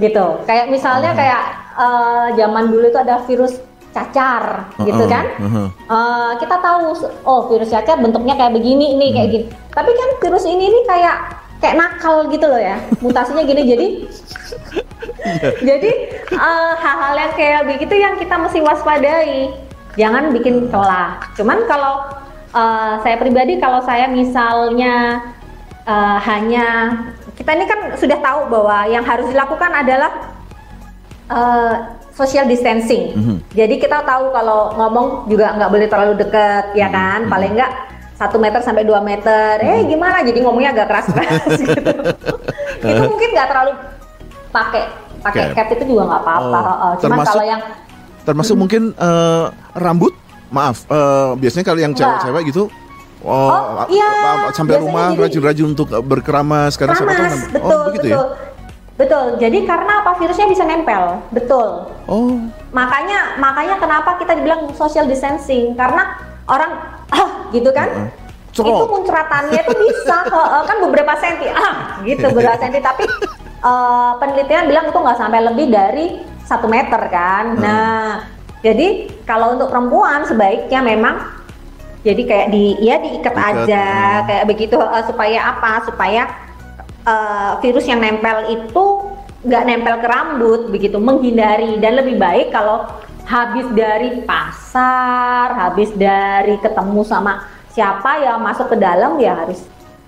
gitu. 0.00 0.40
Kayak 0.48 0.72
misalnya 0.72 1.12
hmm. 1.12 1.18
kayak 1.20 1.42
uh, 1.76 2.26
zaman 2.34 2.72
dulu 2.72 2.84
itu 2.88 2.98
ada 2.98 3.20
virus 3.28 3.60
cacar 3.96 4.68
uh 4.68 4.76
-uh, 4.76 4.84
gitu 4.84 5.04
kan 5.08 5.24
uh 5.40 5.48
-huh. 5.48 5.68
uh, 5.88 6.30
kita 6.36 6.60
tahu 6.60 6.92
oh 7.24 7.48
virus 7.48 7.72
cacar 7.72 7.96
bentuknya 7.96 8.36
kayak 8.36 8.52
begini 8.52 8.92
ini 8.92 9.08
kayak 9.08 9.28
gini 9.32 9.44
tapi 9.72 9.88
kan 9.88 10.08
virus 10.20 10.44
ini 10.44 10.68
ini 10.68 10.84
kayak 10.84 11.16
kayak 11.60 11.80
nakal 11.80 12.28
gitu 12.28 12.44
loh 12.44 12.60
ya 12.60 12.76
mutasinya 13.00 13.42
gini 13.44 13.62
jadi. 13.64 13.86
jadi 15.68 15.90
uh, 16.32 16.72
hal-hal 16.80 17.14
yang 17.16 17.32
kayak 17.36 17.62
begitu 17.68 17.94
yang 18.00 18.14
kita 18.16 18.34
mesti 18.40 18.58
waspadai 18.64 19.52
jangan 19.96 20.32
bikin 20.32 20.68
celah 20.72 21.20
cuman 21.36 21.58
kalau 21.68 22.08
uh, 22.56 23.00
saya 23.04 23.16
pribadi 23.20 23.60
kalau 23.60 23.84
saya 23.84 24.08
misalnya 24.08 25.20
uh, 25.84 26.18
hanya 26.24 26.98
kita 27.36 27.50
ini 27.52 27.64
kan 27.68 27.80
sudah 28.00 28.18
tahu 28.24 28.48
bahwa 28.48 28.88
yang 28.88 29.04
harus 29.04 29.28
dilakukan 29.28 29.72
adalah 29.72 30.12
uh, 31.28 31.74
social 32.16 32.48
distancing. 32.48 33.12
Mm 33.12 33.22
-hmm. 33.22 33.36
Jadi 33.52 33.74
kita 33.76 34.00
tahu 34.02 34.32
kalau 34.32 34.72
ngomong 34.72 35.28
juga 35.28 35.52
nggak 35.52 35.70
boleh 35.70 35.88
terlalu 35.88 36.14
dekat, 36.16 36.72
ya 36.72 36.88
mhm. 36.88 36.94
kan? 36.96 37.18
Mm 37.20 37.24
-hmm. 37.28 37.32
Paling 37.36 37.52
nggak 37.60 37.72
satu 38.16 38.36
meter 38.40 38.60
sampai 38.64 38.88
dua 38.88 39.04
meter. 39.04 39.60
Mm 39.60 39.68
-hmm. 39.68 39.76
Eh 39.76 39.80
gimana? 39.84 40.18
Jadi 40.24 40.38
ngomongnya 40.40 40.72
agak 40.72 40.88
keras-keras 40.88 41.44
gitu. 41.60 41.92
itu 42.88 43.02
mungkin 43.04 43.30
nggak 43.36 43.48
terlalu 43.52 43.72
pakai 44.54 44.82
pakai 45.22 45.42
cap. 45.52 45.66
cap 45.66 45.68
itu 45.78 45.84
juga 45.94 46.02
nggak 46.10 46.22
apa-apa. 46.22 46.60
Oh, 46.60 46.92
Cuma 47.00 47.22
kalau 47.24 47.44
yang 47.44 47.62
termasuk 48.26 48.54
hmm. 48.54 48.62
mungkin 48.62 48.82
uh, 48.98 49.54
rambut, 49.78 50.12
maaf, 50.50 50.86
uh, 50.90 51.38
biasanya 51.38 51.64
kalau 51.66 51.80
yang 51.80 51.92
cewek-cewek 51.94 52.50
gitu 52.50 52.66
Oh, 53.26 53.50
oh 53.50 53.86
iya. 53.90 54.52
sampai 54.54 54.78
rumah 54.78 55.10
rajin-rajin 55.18 55.74
untuk 55.74 55.90
berkeramas 55.90 56.78
karena 56.78 56.94
keramas, 56.94 57.16
siapa 57.16 57.26
tahu. 57.26 57.38
Betul, 57.50 57.66
oh, 57.66 57.82
begitu 57.90 58.06
ya? 58.06 58.14
betul. 58.14 58.26
ya. 58.30 58.54
Betul. 58.96 59.24
Jadi 59.36 59.58
karena 59.68 59.92
apa 60.00 60.10
virusnya 60.16 60.46
bisa 60.48 60.64
nempel. 60.64 61.04
Betul. 61.34 61.68
Oh. 62.08 62.38
Makanya 62.72 63.36
makanya 63.36 63.76
kenapa 63.76 64.16
kita 64.16 64.38
dibilang 64.38 64.70
social 64.72 65.04
distancing 65.04 65.76
karena 65.76 66.16
orang 66.48 66.72
ah 67.18 67.50
gitu 67.50 67.68
kan. 67.74 67.88
Uh 67.92 68.62
-uh. 68.62 68.68
Itu 68.72 68.84
muncratannya 68.88 69.60
itu 69.60 69.74
bisa 69.74 70.16
uh, 70.32 70.64
kan 70.64 70.76
beberapa 70.80 71.12
senti 71.20 71.50
ah 71.52 72.00
gitu 72.06 72.24
beberapa 72.32 72.56
senti 72.56 72.80
tapi 72.80 73.04
uh, 73.62 74.16
penelitian 74.20 74.68
bilang 74.68 74.88
itu 74.90 74.98
nggak 74.98 75.20
sampai 75.20 75.40
lebih 75.44 75.66
dari 75.70 76.06
satu 76.44 76.66
meter 76.66 77.00
kan. 77.08 77.44
Uh. 77.56 77.62
Nah, 77.62 78.10
jadi 78.60 79.12
kalau 79.28 79.54
untuk 79.54 79.70
perempuan 79.70 80.24
sebaiknya 80.26 80.80
memang 80.82 81.36
jadi 82.06 82.22
kayak 82.22 82.48
di 82.54 82.78
ya 82.78 83.02
diikat 83.02 83.34
Ikat, 83.34 83.50
aja 83.66 83.86
uh. 83.86 84.16
kayak 84.26 84.44
begitu 84.46 84.76
uh, 84.78 85.04
supaya 85.06 85.38
apa? 85.56 85.72
Supaya 85.86 86.22
uh, 87.06 87.58
virus 87.62 87.86
yang 87.86 88.02
nempel 88.02 88.50
itu 88.50 88.84
nggak 89.46 89.62
nempel 89.62 89.94
ke 90.02 90.08
rambut 90.10 90.60
begitu 90.74 90.98
menghindari 90.98 91.78
dan 91.78 92.02
lebih 92.02 92.18
baik 92.18 92.50
kalau 92.50 92.88
habis 93.26 93.66
dari 93.74 94.22
pasar 94.26 95.54
habis 95.54 95.94
dari 95.94 96.58
ketemu 96.58 97.02
sama 97.06 97.46
siapa 97.70 98.22
yang 98.22 98.42
masuk 98.42 98.74
ke 98.74 98.76
dalam 98.78 99.18
ya 99.22 99.38
harus 99.38 99.62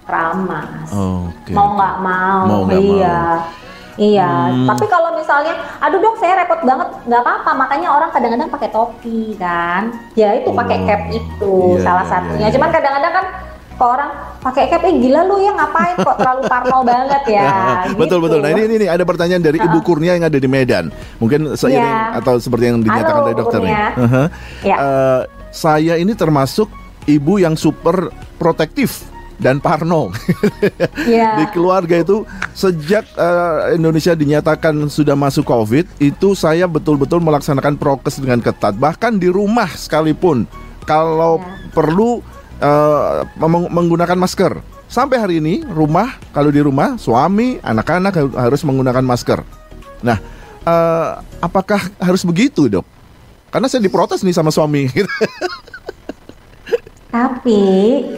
ramas 0.08 0.88
oh, 0.90 1.28
okay. 1.28 1.52
mau 1.52 1.76
nggak 1.76 1.96
mau, 2.00 2.40
mau 2.48 2.60
gak 2.64 2.80
iya 2.80 3.20
mau. 3.44 3.66
Iya, 3.98 4.30
hmm. 4.30 4.70
tapi 4.70 4.86
kalau 4.86 5.10
misalnya, 5.18 5.58
aduh 5.82 5.98
dok 5.98 6.22
saya 6.22 6.38
repot 6.38 6.62
banget, 6.62 6.86
nggak 7.10 7.18
apa-apa. 7.18 7.50
Makanya 7.58 7.88
orang 7.90 8.10
kadang-kadang 8.14 8.46
pakai 8.46 8.70
topi 8.70 9.34
kan, 9.34 9.90
ya 10.14 10.38
itu 10.38 10.54
pakai 10.54 10.76
oh. 10.78 10.84
cap 10.86 11.02
itu 11.10 11.54
iya, 11.74 11.82
salah 11.82 12.06
iya, 12.06 12.12
satunya. 12.14 12.46
Iya, 12.46 12.54
Cuman 12.54 12.70
kadang-kadang 12.70 13.12
kan 13.18 13.26
ke 13.78 13.84
orang 13.86 14.10
pakai 14.42 14.70
cap 14.70 14.82
eh 14.82 14.94
gila 14.98 15.22
lu 15.22 15.38
ya 15.38 15.54
ngapain 15.54 15.94
kok 16.02 16.16
terlalu 16.18 16.42
parno 16.50 16.78
banget 16.82 17.22
ya 17.30 17.46
gitu. 17.86 17.94
betul 18.02 18.18
betul 18.18 18.38
nah 18.42 18.50
ini, 18.50 18.62
ini 18.66 18.74
ini 18.82 18.86
ada 18.90 19.06
pertanyaan 19.06 19.38
dari 19.38 19.62
Ibu 19.62 19.78
Kurnia 19.86 20.18
yang 20.18 20.26
ada 20.26 20.34
di 20.34 20.50
Medan 20.50 20.90
mungkin 21.22 21.54
seiring 21.54 21.78
yeah. 21.78 22.18
atau 22.18 22.42
seperti 22.42 22.74
yang 22.74 22.82
dinyatakan 22.82 23.22
Halo, 23.22 23.26
dari 23.30 23.36
dokter 23.38 23.60
nih 23.62 23.74
uh 23.78 24.02
-huh. 24.02 24.26
yeah. 24.66 24.78
uh, 24.82 25.20
saya 25.54 25.94
ini 25.94 26.10
termasuk 26.18 26.66
ibu 27.06 27.38
yang 27.38 27.54
super 27.54 28.10
protektif 28.34 29.06
dan 29.38 29.62
Parno 29.62 30.11
yeah. 31.07 31.38
di 31.38 31.45
keluarga 31.54 32.02
itu 32.02 32.26
sejak 32.52 33.07
uh, 33.14 33.71
Indonesia 33.71 34.12
dinyatakan 34.18 34.75
sudah 34.90 35.14
masuk 35.14 35.47
COVID 35.47 36.02
itu 36.02 36.35
saya 36.35 36.66
betul-betul 36.66 37.23
melaksanakan 37.23 37.78
prokes 37.78 38.18
dengan 38.18 38.42
ketat 38.42 38.75
bahkan 38.75 39.14
di 39.14 39.30
rumah 39.30 39.71
sekalipun 39.71 40.45
kalau 40.88 41.38
yeah. 41.38 41.71
perlu 41.71 42.18
uh, 42.62 43.28
menggunakan 43.49 44.18
masker. 44.18 44.59
Sampai 44.88 45.21
hari 45.21 45.45
ini 45.45 45.61
rumah 45.68 46.16
kalau 46.33 46.49
di 46.49 46.64
rumah 46.64 46.97
suami 46.97 47.61
anak-anak 47.61 48.33
harus 48.33 48.64
menggunakan 48.64 49.04
masker. 49.04 49.45
Nah, 50.00 50.16
uh, 50.64 51.21
apakah 51.45 51.92
harus 52.00 52.25
begitu 52.25 52.73
dok? 52.73 52.88
Karena 53.52 53.68
saya 53.68 53.85
diprotes 53.85 54.25
nih 54.25 54.33
sama 54.33 54.49
suami. 54.49 54.88
Tapi 57.08 57.62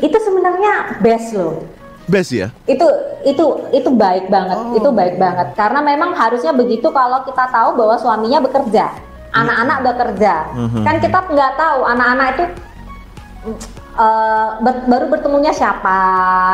itu 0.02 0.18
sebenarnya 0.18 0.98
best 0.98 1.34
loh. 1.34 1.62
Best 2.10 2.34
ya? 2.34 2.50
Itu 2.66 2.86
itu 3.22 3.44
itu 3.70 3.90
baik 3.94 4.26
banget, 4.26 4.58
oh. 4.58 4.74
itu 4.74 4.88
baik 4.90 5.14
banget. 5.14 5.54
Karena 5.54 5.78
memang 5.78 6.10
harusnya 6.18 6.50
begitu 6.50 6.90
kalau 6.90 7.22
kita 7.22 7.46
tahu 7.54 7.78
bahwa 7.78 7.94
suaminya 8.02 8.42
bekerja, 8.42 8.90
anak-anak 9.30 9.78
bekerja. 9.86 10.34
Mm 10.50 10.66
-hmm. 10.66 10.82
Kan 10.82 10.96
kita 10.98 11.18
nggak 11.30 11.52
tahu 11.54 11.80
anak-anak 11.86 12.26
itu 12.34 12.44
uh, 13.96 14.48
ber, 14.60 14.74
baru 14.86 15.06
bertemunya 15.10 15.52
siapa 15.54 15.98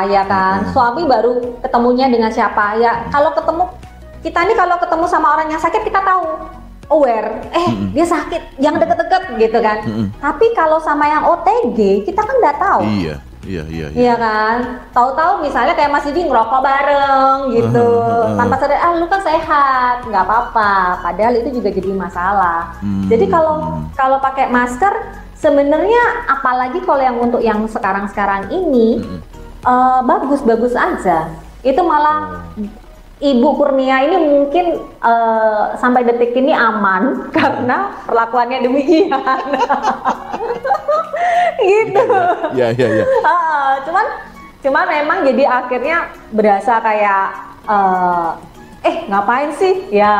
ya 0.08 0.22
kan 0.24 0.66
hmm. 0.66 0.70
suami 0.72 1.02
baru 1.04 1.60
ketemunya 1.60 2.06
dengan 2.08 2.30
siapa 2.30 2.78
ya 2.78 3.10
kalau 3.10 3.34
ketemu 3.34 3.64
kita 4.22 4.38
ini 4.42 4.54
kalau 4.58 4.76
ketemu 4.80 5.06
sama 5.06 5.38
orang 5.38 5.48
yang 5.50 5.60
sakit 5.60 5.82
kita 5.86 6.00
tahu 6.02 6.24
aware 6.90 7.46
eh 7.50 7.68
hmm. 7.70 7.90
dia 7.92 8.06
sakit 8.06 8.58
jangan 8.62 8.78
deket-deket 8.82 9.22
gitu 9.38 9.58
kan 9.62 9.78
hmm. 9.82 10.06
tapi 10.18 10.46
kalau 10.54 10.78
sama 10.82 11.06
yang 11.06 11.22
OTG 11.26 12.06
kita 12.06 12.20
kan 12.22 12.36
nggak 12.42 12.58
tahu 12.58 12.82
iya 13.02 13.16
Iya, 13.46 13.62
iya, 13.70 13.86
iya. 13.94 13.98
Iya 14.10 14.14
kan? 14.18 14.56
Tahu-tahu 14.90 15.46
misalnya 15.46 15.78
kayak 15.78 15.94
Mas 15.94 16.02
Didi 16.02 16.26
ngerokok 16.26 16.60
bareng 16.66 17.38
gitu. 17.54 17.78
Uh, 17.78 18.26
uh, 18.26 18.34
uh. 18.34 18.36
Tanpa 18.42 18.58
sadar, 18.58 18.78
ah 18.82 18.92
lu 18.98 19.06
kan 19.06 19.22
sehat, 19.22 20.02
nggak 20.02 20.24
apa-apa. 20.26 20.98
Padahal 20.98 21.38
itu 21.38 21.62
juga 21.62 21.70
jadi 21.70 21.94
masalah. 21.94 22.74
Hmm. 22.82 23.06
Jadi 23.06 23.30
kalau 23.30 23.86
kalau 23.94 24.18
pakai 24.18 24.50
masker 24.50 24.90
sebenarnya 25.38 26.26
apalagi 26.26 26.82
kalau 26.82 27.02
yang 27.06 27.16
untuk 27.22 27.38
yang 27.44 27.62
sekarang-sekarang 27.70 28.50
ini 28.50 29.04
hmm. 29.04 29.20
uh, 29.62 30.00
bagus-bagus 30.02 30.74
aja 30.74 31.30
itu 31.62 31.80
malah 31.84 32.42
Ibu 33.16 33.48
Kurnia 33.56 34.04
ini 34.04 34.16
mungkin 34.20 34.76
uh, 35.00 35.72
sampai 35.80 36.04
detik 36.04 36.36
ini 36.36 36.52
aman 36.52 37.16
karena 37.36 37.96
perlakuannya 38.04 38.60
demikian. 38.60 39.16
gitu. 41.64 42.04
Iya, 42.52 42.76
iya, 42.76 42.86
iya. 43.00 43.04
Uh, 43.24 43.72
cuman 43.88 44.06
cuman 44.60 44.84
memang 44.84 45.18
jadi 45.24 45.44
akhirnya 45.48 46.12
berasa 46.28 46.76
kayak 46.84 47.26
uh, 47.64 48.36
eh 48.84 49.02
ngapain 49.10 49.50
sih 49.56 49.88
ya 49.90 50.14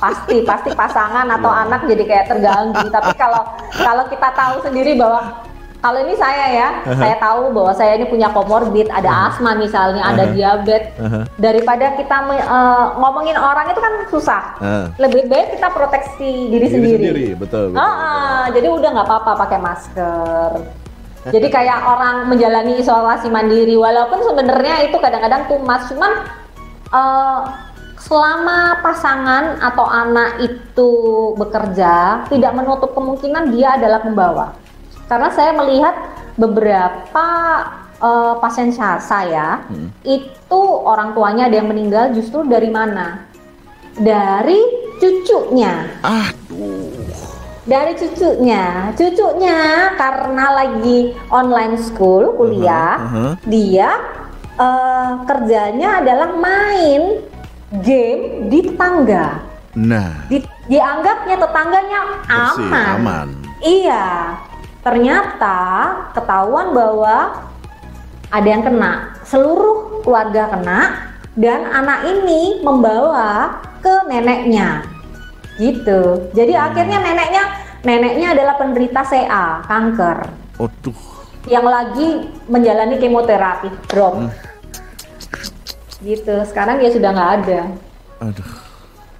pasti 0.00 0.40
pasti 0.46 0.72
pasangan 0.72 1.28
atau 1.28 1.50
yeah. 1.52 1.62
anak 1.68 1.80
jadi 1.84 2.04
kayak 2.08 2.26
terganggu 2.32 2.88
tapi 2.88 3.12
kalau 3.20 3.42
kalau 3.76 4.04
kita 4.08 4.28
tahu 4.32 4.64
sendiri 4.64 4.96
bahwa 4.96 5.44
kalau 5.78 5.98
ini 6.02 6.14
saya 6.18 6.46
ya, 6.50 6.68
uh-huh. 6.82 6.98
saya 6.98 7.14
tahu 7.22 7.54
bahwa 7.54 7.70
saya 7.70 7.94
ini 7.94 8.10
punya 8.10 8.26
komorbid, 8.34 8.90
ada 8.90 9.06
uh-huh. 9.06 9.28
asma 9.30 9.54
misalnya, 9.54 10.02
uh-huh. 10.02 10.14
ada 10.18 10.24
diabetes. 10.34 10.90
Uh-huh. 10.98 11.22
Daripada 11.38 11.94
kita 11.94 12.16
uh, 12.26 12.98
ngomongin 12.98 13.38
orang 13.38 13.70
itu 13.70 13.78
kan 13.78 13.92
susah. 14.10 14.42
Uh-huh. 14.58 14.86
Lebih 14.98 15.30
baik 15.30 15.54
kita 15.54 15.70
proteksi 15.70 16.50
diri, 16.50 16.66
diri 16.66 16.66
sendiri. 16.66 16.98
sendiri. 16.98 17.26
Betul. 17.38 17.66
betul, 17.70 17.78
uh, 17.78 17.94
betul. 17.94 18.54
Jadi 18.58 18.66
udah 18.74 18.88
nggak 18.90 19.06
apa-apa 19.06 19.32
pakai 19.46 19.58
masker. 19.62 20.50
jadi 21.34 21.46
kayak 21.46 21.78
orang 21.86 22.16
menjalani 22.26 22.82
isolasi 22.82 23.30
mandiri, 23.30 23.78
walaupun 23.78 24.18
sebenarnya 24.26 24.90
itu 24.90 24.98
kadang-kadang 24.98 25.46
tumas, 25.46 25.86
cuman 25.86 26.12
uh, 26.90 27.40
selama 28.02 28.82
pasangan 28.82 29.62
atau 29.62 29.86
anak 29.86 30.42
itu 30.42 30.90
bekerja, 31.38 32.26
tidak 32.26 32.52
menutup 32.58 32.90
kemungkinan 32.98 33.54
dia 33.54 33.78
adalah 33.78 34.02
pembawa 34.02 34.58
karena 35.08 35.28
saya 35.32 35.56
melihat 35.56 35.94
beberapa 36.38 37.26
uh, 37.98 38.38
pasien 38.38 38.70
saya 38.76 39.64
hmm. 39.66 39.90
itu 40.06 40.60
orang 40.84 41.16
tuanya 41.16 41.50
ada 41.50 41.56
yang 41.58 41.68
meninggal 41.72 42.14
justru 42.14 42.46
dari 42.46 42.70
mana? 42.70 43.26
Dari 43.98 44.60
cucunya. 45.02 45.88
Aduh. 46.04 46.86
Dari 47.68 47.92
cucunya, 48.00 48.96
cucunya 48.96 49.92
karena 50.00 50.46
lagi 50.56 51.12
online 51.28 51.76
school 51.76 52.32
kuliah, 52.40 52.96
uh 52.96 53.04
-huh, 53.04 53.12
uh 53.12 53.12
-huh. 53.12 53.32
dia 53.44 53.90
uh, 54.56 55.12
kerjanya 55.28 56.00
adalah 56.00 56.32
main 56.32 57.28
game 57.84 58.48
di 58.48 58.72
tetangga. 58.72 59.44
Nah, 59.76 60.24
di, 60.32 60.40
dianggapnya 60.64 61.36
tetangganya 61.36 61.98
aman. 62.32 62.96
aman. 62.96 63.28
Iya, 63.60 64.32
ternyata 64.88 65.58
ketahuan 66.16 66.72
bahwa 66.72 67.44
ada 68.32 68.48
yang 68.48 68.64
kena, 68.64 69.12
seluruh 69.28 70.00
keluarga 70.00 70.48
kena 70.48 70.80
dan 71.36 71.68
anak 71.68 72.08
ini 72.08 72.64
membawa 72.64 73.60
ke 73.84 74.08
neneknya. 74.08 74.80
Gitu. 75.60 76.32
Jadi 76.32 76.52
hmm. 76.56 76.66
akhirnya 76.72 76.98
neneknya 77.04 77.44
neneknya 77.84 78.26
adalah 78.32 78.54
penderita 78.56 79.04
CA, 79.04 79.60
kanker. 79.68 80.18
Aduh. 80.56 81.00
Yang 81.44 81.66
lagi 81.68 82.08
menjalani 82.48 82.96
kemoterapi, 82.96 83.68
drop. 83.92 84.24
Hmm. 84.24 84.32
Gitu. 86.00 86.48
Sekarang 86.48 86.80
dia 86.80 86.88
sudah 86.88 87.12
nggak 87.12 87.32
ada. 87.44 87.60
Aduh. 88.24 88.67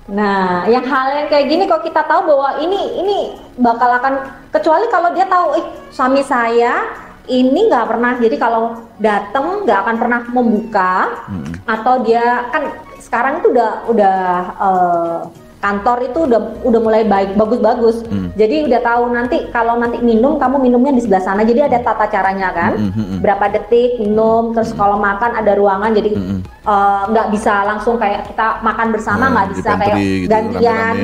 Nah, 0.09 0.65
yang 0.65 0.89
hal 0.89 1.07
yang 1.13 1.29
kayak 1.29 1.47
gini 1.53 1.69
kok 1.69 1.85
kita 1.85 2.01
tahu 2.09 2.33
bahwa 2.33 2.57
ini 2.65 2.97
ini 2.97 3.19
bakal 3.61 3.93
akan 3.93 4.15
kecuali 4.49 4.89
kalau 4.89 5.13
dia 5.13 5.29
tahu, 5.29 5.47
eh 5.61 5.65
suami 5.93 6.25
saya 6.25 6.81
ini 7.29 7.69
nggak 7.69 7.87
pernah 7.93 8.17
jadi 8.17 8.37
kalau 8.41 8.89
datang 8.97 9.69
nggak 9.69 9.79
akan 9.85 9.97
pernah 10.01 10.21
membuka 10.33 10.93
hmm. 11.29 11.53
atau 11.69 12.01
dia 12.01 12.49
kan 12.49 12.73
sekarang 12.97 13.45
itu 13.45 13.53
udah 13.53 13.73
udah 13.93 14.19
uh, 14.57 15.19
kantor 15.59 15.99
itu 16.07 16.19
udah 16.31 16.41
udah 16.63 16.81
mulai 16.81 17.03
baik 17.03 17.35
bagus-bagus. 17.35 18.07
Hmm. 18.07 18.31
Jadi 18.39 18.71
udah 18.71 18.81
tahu 18.83 19.03
nanti 19.11 19.37
kalau 19.51 19.75
nanti 19.75 19.99
minum 19.99 20.39
kamu 20.39 20.63
minumnya 20.63 20.95
di 20.95 21.03
sebelah 21.03 21.23
sana. 21.23 21.43
Jadi 21.43 21.67
ada 21.67 21.83
tata 21.83 22.07
caranya 22.07 22.55
kan. 22.55 22.73
Hmm. 22.79 22.93
hmm, 22.95 23.07
hmm. 23.11 23.19
Berapa 23.23 23.45
detik 23.51 23.99
minum 23.99 24.55
terus 24.55 24.71
hmm. 24.71 24.79
kalau 24.79 24.97
makan 25.03 25.31
ada 25.35 25.53
ruangan 25.59 25.91
jadi 25.91 26.11
hmm. 26.15 26.41
uh, 26.63 27.03
nggak 27.11 27.29
bisa 27.35 27.67
langsung 27.67 27.99
kayak 27.99 28.31
kita 28.31 28.63
makan 28.63 28.89
bersama 28.95 29.25
nggak 29.35 29.47
hmm, 29.51 29.55
bisa 29.59 29.71
kayak 29.75 29.97
gitu, 29.99 30.31
gantian. 30.31 30.95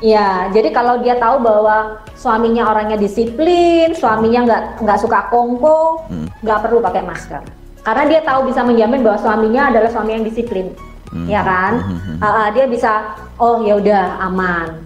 Iya, 0.00 0.48
jadi 0.56 0.72
kalau 0.72 1.04
dia 1.04 1.20
tahu 1.20 1.44
bahwa 1.44 2.00
suaminya 2.16 2.72
orangnya 2.72 2.96
disiplin, 2.96 3.92
suaminya 3.92 4.48
nggak 4.48 4.62
nggak 4.80 4.96
suka 4.96 5.28
kongko, 5.28 6.08
nggak 6.40 6.56
hmm. 6.56 6.64
perlu 6.64 6.80
pakai 6.80 7.04
masker. 7.04 7.44
Karena 7.84 8.08
dia 8.08 8.24
tahu 8.24 8.48
bisa 8.48 8.64
menjamin 8.64 9.04
bahwa 9.04 9.20
suaminya 9.20 9.68
adalah 9.68 9.92
suami 9.92 10.16
yang 10.16 10.24
disiplin 10.24 10.72
hmm. 11.12 11.28
ya 11.28 11.42
kan? 11.42 11.72
Hmm. 11.82 12.18
uh, 12.18 12.48
dia 12.54 12.64
bisa 12.66 13.14
oh 13.38 13.62
ya 13.62 13.78
udah 13.78 14.22
aman. 14.30 14.80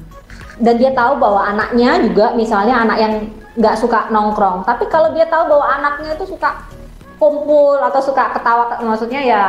Dan 0.58 0.78
dia 0.78 0.94
tahu 0.94 1.18
bahwa 1.18 1.42
anaknya 1.42 1.98
juga 2.04 2.32
misalnya 2.38 2.86
anak 2.86 2.98
yang 2.98 3.14
nggak 3.58 3.76
suka 3.78 4.10
nongkrong. 4.10 4.66
Tapi 4.66 4.86
kalau 4.90 5.14
dia 5.14 5.26
tahu 5.30 5.50
bahwa 5.50 5.66
anaknya 5.66 6.14
itu 6.18 6.26
suka 6.34 6.66
kumpul 7.14 7.78
atau 7.78 8.02
suka 8.02 8.34
ketawa 8.34 8.74
maksudnya 8.82 9.22
ya 9.22 9.44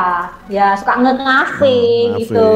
ya 0.46 0.78
suka 0.78 1.02
ngengafe 1.02 1.78
hmm, 2.10 2.14
gitu. 2.22 2.50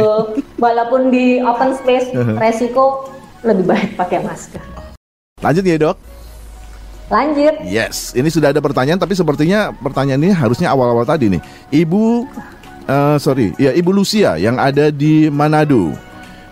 Walaupun 0.62 1.10
di 1.10 1.42
open 1.42 1.74
space 1.78 2.14
resiko 2.42 3.10
lebih 3.42 3.66
baik 3.66 3.90
pakai 3.98 4.22
masker. 4.22 4.62
Lanjut 5.42 5.64
ya 5.66 5.78
dok? 5.80 5.98
Lanjut. 7.10 7.56
Yes 7.66 8.14
ini 8.14 8.30
sudah 8.30 8.54
ada 8.54 8.62
pertanyaan 8.62 9.02
tapi 9.02 9.18
sepertinya 9.18 9.74
pertanyaan 9.74 10.22
ini 10.22 10.34
harusnya 10.34 10.70
awal-awal 10.70 11.10
tadi 11.10 11.34
nih. 11.34 11.42
Ibu 11.74 12.30
uh, 12.90 13.16
sorry, 13.22 13.54
ya 13.62 13.72
Ibu 13.78 13.94
Lucia 13.94 14.36
yang 14.42 14.58
ada 14.58 14.90
di 14.90 15.30
Manado. 15.30 15.94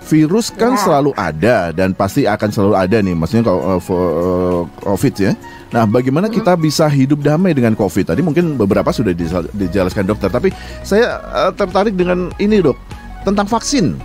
Virus 0.07 0.55
kan 0.55 0.79
ya. 0.79 0.87
selalu 0.87 1.11
ada 1.19 1.75
dan 1.75 1.91
pasti 1.91 2.23
akan 2.23 2.47
selalu 2.47 2.73
ada 2.79 2.97
nih, 3.03 3.11
maksudnya 3.11 3.43
kalau 3.43 3.75
uh, 3.75 3.81
uh, 3.91 4.61
COVID 4.87 5.13
ya. 5.19 5.35
Nah, 5.67 5.83
bagaimana 5.83 6.31
kita 6.31 6.55
bisa 6.55 6.87
hidup 6.87 7.19
damai 7.19 7.51
dengan 7.51 7.75
COVID? 7.75 8.15
Tadi 8.15 8.23
mungkin 8.23 8.55
beberapa 8.55 8.87
sudah 8.95 9.11
dijelaskan 9.51 10.07
dokter, 10.07 10.31
tapi 10.31 10.55
saya 10.87 11.19
uh, 11.27 11.51
tertarik 11.51 11.99
dengan 11.99 12.31
ini 12.39 12.63
dok 12.63 12.79
tentang 13.27 13.51
vaksin. 13.51 13.99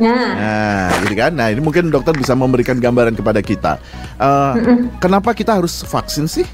Nah, 0.00 0.32
nah 0.32 0.88
gitu 1.04 1.12
kan. 1.12 1.36
Nah, 1.36 1.52
ini 1.52 1.60
mungkin 1.60 1.92
dokter 1.92 2.16
bisa 2.16 2.32
memberikan 2.32 2.80
gambaran 2.80 3.12
kepada 3.12 3.44
kita. 3.44 3.76
Uh, 4.16 4.88
Kenapa 5.04 5.36
kita 5.36 5.60
harus 5.60 5.84
vaksin 5.84 6.24
sih? 6.24 6.48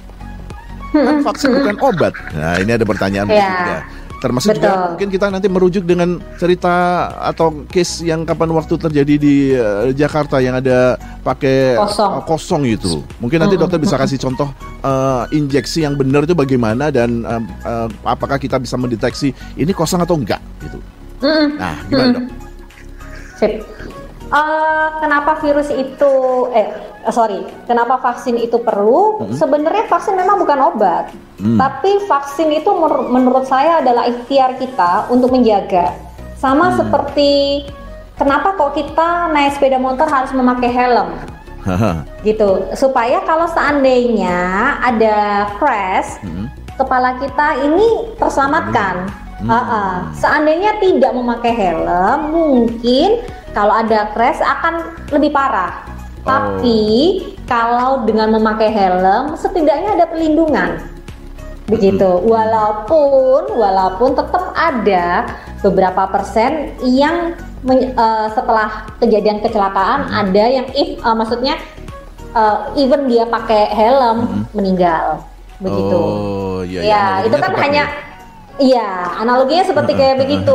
Kan 0.91 1.23
vaksin 1.23 1.55
bukan 1.55 1.79
obat. 1.79 2.11
Nah, 2.35 2.59
ini 2.59 2.75
ada 2.75 2.83
pertanyaan 2.83 3.31
ya. 3.31 3.87
Termasuk 4.17 4.57
Betul. 4.57 4.65
juga 4.65 4.73
mungkin 4.97 5.09
kita 5.13 5.27
nanti 5.29 5.49
merujuk 5.53 5.85
dengan 5.85 6.17
cerita 6.41 7.09
atau 7.21 7.69
case 7.69 8.09
yang 8.09 8.25
kapan 8.25 8.49
waktu 8.57 8.75
terjadi 8.81 9.15
di 9.21 9.53
uh, 9.53 9.93
Jakarta 9.93 10.41
yang 10.41 10.57
ada 10.57 10.97
pakai 11.21 11.77
kosong. 11.77 12.11
Uh, 12.17 12.23
kosong 12.25 12.63
itu. 12.65 13.05
Mungkin 13.21 13.45
nanti 13.45 13.61
dokter 13.61 13.77
bisa 13.77 14.01
kasih 14.01 14.17
contoh 14.17 14.49
uh, 14.81 15.29
injeksi 15.29 15.85
yang 15.85 16.01
benar 16.01 16.25
itu 16.25 16.33
bagaimana 16.33 16.89
dan 16.89 17.29
uh, 17.29 17.45
uh, 17.69 17.89
apakah 18.09 18.41
kita 18.41 18.57
bisa 18.57 18.81
mendeteksi 18.81 19.37
ini 19.61 19.73
kosong 19.77 20.01
atau 20.01 20.17
enggak 20.17 20.41
gitu. 20.65 20.79
Nah, 21.57 21.77
gimana 21.89 22.21
dok? 22.21 22.25
Sip. 23.37 23.53
Uh, 24.27 24.99
kenapa 24.99 25.39
virus 25.39 25.71
itu 25.71 26.15
eh 26.51 26.67
sorry, 27.15 27.47
kenapa 27.71 28.03
vaksin 28.03 28.35
itu 28.35 28.59
perlu? 28.59 29.23
Mm-hmm. 29.23 29.37
Sebenarnya 29.39 29.85
vaksin 29.87 30.19
memang 30.19 30.43
bukan 30.43 30.59
obat, 30.67 31.15
mm. 31.39 31.55
tapi 31.55 32.03
vaksin 32.11 32.51
itu 32.51 32.67
menur- 32.75 33.07
menurut 33.07 33.47
saya 33.47 33.79
adalah 33.79 34.11
ikhtiar 34.11 34.59
kita 34.59 35.07
untuk 35.15 35.31
menjaga. 35.31 35.95
Sama 36.35 36.75
mm. 36.75 36.77
seperti 36.83 37.31
kenapa 38.19 38.59
kok 38.59 38.75
kita 38.75 39.31
naik 39.31 39.55
sepeda 39.55 39.79
motor 39.79 40.11
harus 40.11 40.35
memakai 40.35 40.75
helm? 40.75 41.15
gitu, 42.23 42.67
supaya 42.75 43.23
kalau 43.27 43.47
seandainya 43.51 44.79
ada 44.83 45.51
crash, 45.59 46.19
mm. 46.23 46.47
kepala 46.79 47.15
kita 47.23 47.63
ini 47.63 48.11
terselamatkan. 48.19 49.07
Mm. 49.43 49.51
Uh 49.51 49.55
-uh. 49.55 49.95
Seandainya 50.17 50.83
tidak 50.83 51.13
memakai 51.15 51.53
helm, 51.55 52.19
mungkin 52.35 53.23
kalau 53.57 53.73
ada 53.73 54.13
crash 54.13 54.45
akan 54.45 54.93
lebih 55.17 55.33
parah. 55.33 55.89
Oh. 56.29 56.29
Tapi 56.29 56.79
kalau 57.49 58.05
dengan 58.05 58.37
memakai 58.37 58.69
helm 58.69 59.33
setidaknya 59.33 59.97
ada 59.97 60.05
perlindungan. 60.05 60.77
Begitu. 61.65 62.05
Hmm. 62.05 62.29
Walaupun 62.29 63.57
walaupun 63.57 64.13
tetap 64.13 64.53
ada 64.53 65.25
beberapa 65.65 66.05
persen 66.13 66.77
yang 66.85 67.33
men, 67.65 67.97
uh, 67.97 68.29
setelah 68.37 68.93
kejadian 69.01 69.41
kecelakaan 69.41 70.05
hmm. 70.05 70.21
ada 70.21 70.45
yang 70.53 70.67
if 70.77 71.01
uh, 71.01 71.17
maksudnya 71.17 71.57
uh, 72.37 72.71
even 72.77 73.09
dia 73.09 73.25
pakai 73.25 73.73
helm 73.73 74.29
hmm. 74.29 74.43
meninggal. 74.53 75.25
Begitu. 75.57 75.97
Oh, 75.97 76.61
iya, 76.61 76.81
iya. 76.85 76.93
Ya, 76.93 77.05
itu 77.25 77.37
kan 77.41 77.57
hanya 77.57 77.89
Iya, 78.57 79.21
analoginya 79.21 79.69
seperti 79.69 79.93
kayak 79.93 80.17
begitu. 80.17 80.55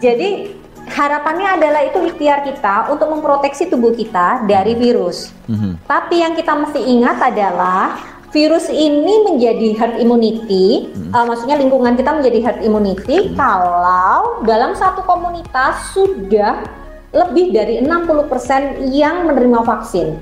Jadi 0.00 0.56
harapannya 0.92 1.56
adalah 1.56 1.80
itu 1.88 1.98
ikhtiar 2.04 2.44
kita 2.44 2.92
untuk 2.92 3.08
memproteksi 3.08 3.72
tubuh 3.72 3.96
kita 3.96 4.44
dari 4.44 4.76
virus. 4.76 5.32
Mm-hmm. 5.48 5.88
Tapi 5.88 6.14
yang 6.20 6.36
kita 6.36 6.52
mesti 6.52 6.80
ingat 6.84 7.16
adalah 7.18 8.12
virus 8.32 8.66
ini 8.72 9.28
menjadi 9.28 9.76
herd 9.76 9.96
immunity, 10.00 10.88
hmm. 10.88 11.12
uh, 11.12 11.24
maksudnya 11.28 11.60
lingkungan 11.60 11.94
kita 11.94 12.16
menjadi 12.16 12.38
herd 12.40 12.60
immunity 12.64 13.28
hmm. 13.28 13.36
kalau 13.36 14.40
dalam 14.48 14.72
satu 14.72 15.04
komunitas 15.04 15.92
sudah 15.92 16.64
lebih 17.12 17.52
dari 17.52 17.84
60% 17.84 18.88
yang 18.88 19.28
menerima 19.28 19.60
vaksin. 19.62 20.16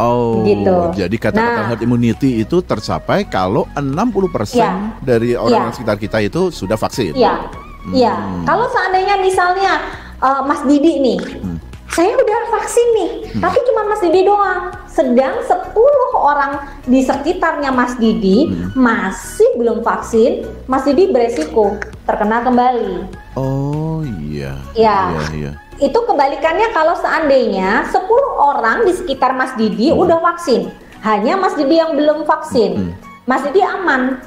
Oh, 0.00 0.40
gitu. 0.48 0.96
jadi 0.96 1.12
kata-kata 1.12 1.60
nah, 1.60 1.68
herd 1.76 1.84
immunity 1.84 2.40
itu 2.40 2.64
tercapai 2.64 3.28
kalau 3.28 3.68
60% 3.76 4.56
ya, 4.56 4.96
dari 5.04 5.36
orang 5.36 5.68
ya. 5.68 5.76
sekitar 5.76 6.00
kita 6.00 6.24
itu 6.24 6.48
sudah 6.48 6.80
vaksin. 6.80 7.12
Iya. 7.12 7.52
Iya. 7.88 8.12
Hmm. 8.12 8.44
Kalau 8.44 8.66
seandainya 8.68 9.16
misalnya 9.20 9.72
uh, 10.20 10.44
Mas 10.44 10.60
Didi 10.68 11.00
nih, 11.00 11.20
hmm 11.20 11.70
saya 11.90 12.14
udah 12.14 12.54
vaksin 12.54 12.86
nih, 12.94 13.10
hmm. 13.34 13.40
tapi 13.42 13.58
cuma 13.66 13.82
Mas 13.90 13.98
Didi 13.98 14.22
doang. 14.22 14.70
Sedang 14.86 15.42
10 15.42 15.74
orang 16.14 16.52
di 16.86 17.02
sekitarnya 17.02 17.74
Mas 17.74 17.98
Didi 17.98 18.46
hmm. 18.46 18.78
masih 18.78 19.58
belum 19.58 19.82
vaksin, 19.82 20.46
Mas 20.70 20.86
Didi 20.86 21.10
beresiko 21.10 21.82
terkena 22.06 22.46
kembali. 22.46 23.10
Oh 23.34 24.06
iya. 24.06 24.54
Ya. 24.78 25.10
Iya, 25.10 25.22
iya. 25.34 25.52
Itu 25.82 25.98
kebalikannya 26.06 26.70
kalau 26.70 26.94
seandainya 26.94 27.90
10 27.90 27.98
orang 28.38 28.86
di 28.86 28.94
sekitar 28.94 29.34
Mas 29.34 29.58
Didi 29.58 29.90
hmm. 29.90 29.98
udah 29.98 30.22
vaksin, 30.22 30.70
hanya 31.02 31.34
Mas 31.42 31.58
Didi 31.58 31.82
yang 31.82 31.98
belum 31.98 32.22
vaksin. 32.22 32.70
Hmm. 32.86 32.94
Mas 33.26 33.42
Didi 33.42 33.66
aman. 33.66 34.22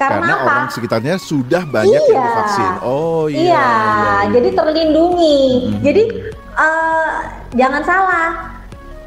Karena, 0.00 0.16
Karena 0.16 0.34
apa? 0.40 0.48
orang 0.48 0.70
sekitarnya 0.72 1.14
sudah 1.20 1.62
banyak 1.68 2.00
iya. 2.00 2.08
yang 2.08 2.24
divaksin. 2.24 2.72
Oh 2.80 3.28
iya. 3.28 3.36
Iya, 3.36 3.44
iya, 3.44 3.68
iya. 3.68 4.14
jadi 4.32 4.48
terlindungi. 4.56 5.40
Hmm. 5.44 5.80
Jadi 5.84 6.02
uh, 6.56 7.10
jangan 7.52 7.82
salah. 7.84 8.28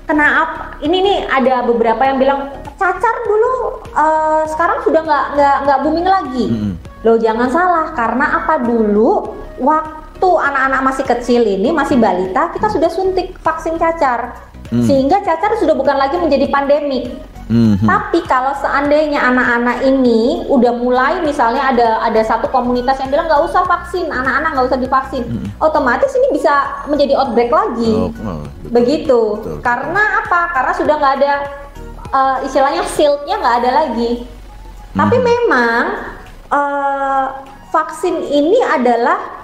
Kenapa? 0.05 0.77
Ini 0.85 0.97
nih 1.01 1.19
ada 1.31 1.65
beberapa 1.65 2.03
yang 2.05 2.21
bilang 2.21 2.39
cacar 2.77 3.15
dulu 3.23 3.81
uh, 3.95 4.43
sekarang 4.51 4.83
sudah 4.83 5.01
nggak 5.01 5.25
nggak 5.33 5.57
nggak 5.65 5.79
booming 5.81 6.05
lagi. 6.05 6.45
Mm-hmm. 6.51 6.73
Loh 7.07 7.17
jangan 7.17 7.49
salah 7.49 7.85
karena 7.95 8.25
apa 8.43 8.61
dulu 8.61 9.33
waktu 9.63 10.29
anak-anak 10.29 10.81
masih 10.91 11.05
kecil 11.07 11.41
ini 11.47 11.71
masih 11.71 11.95
balita 11.97 12.51
kita 12.51 12.67
sudah 12.67 12.89
suntik 12.91 13.35
vaksin 13.39 13.79
cacar 13.79 14.35
mm. 14.71 14.83
sehingga 14.83 15.23
cacar 15.23 15.55
sudah 15.55 15.73
bukan 15.73 15.95
lagi 15.95 16.19
menjadi 16.19 16.51
pandemik. 16.51 17.15
Mm-hmm. 17.51 17.87
Tapi 17.87 18.19
kalau 18.23 18.55
seandainya 18.55 19.19
anak-anak 19.19 19.83
ini 19.83 20.47
udah 20.47 20.73
mulai 20.79 21.19
misalnya 21.19 21.75
ada 21.75 21.99
ada 21.99 22.21
satu 22.23 22.47
komunitas 22.47 22.97
yang 23.03 23.11
bilang 23.11 23.27
nggak 23.27 23.43
usah 23.43 23.67
vaksin, 23.67 24.07
anak-anak 24.07 24.49
nggak 24.55 24.67
usah 24.71 24.79
divaksin, 24.79 25.23
mm-hmm. 25.27 25.59
otomatis 25.59 26.11
ini 26.15 26.27
bisa 26.39 26.83
menjadi 26.87 27.19
outbreak 27.19 27.51
lagi. 27.51 27.93
Oh, 27.93 28.09
oh, 28.23 28.41
betul. 28.47 28.71
Begitu. 28.71 29.21
Betul. 29.43 29.57
Karena 29.59 30.03
apa? 30.23 30.41
Karena 30.55 30.73
sudah 30.73 30.95
nggak 30.97 31.15
ada 31.19 31.33
uh, 32.15 32.37
istilahnya 32.47 32.83
shieldnya 32.87 33.35
nggak 33.37 33.57
ada 33.63 33.71
lagi. 33.83 34.11
Mm-hmm. 34.23 34.97
Tapi 34.97 35.17
memang 35.19 35.83
uh, 36.47 37.25
vaksin 37.73 38.23
ini 38.29 38.61
adalah 38.61 39.42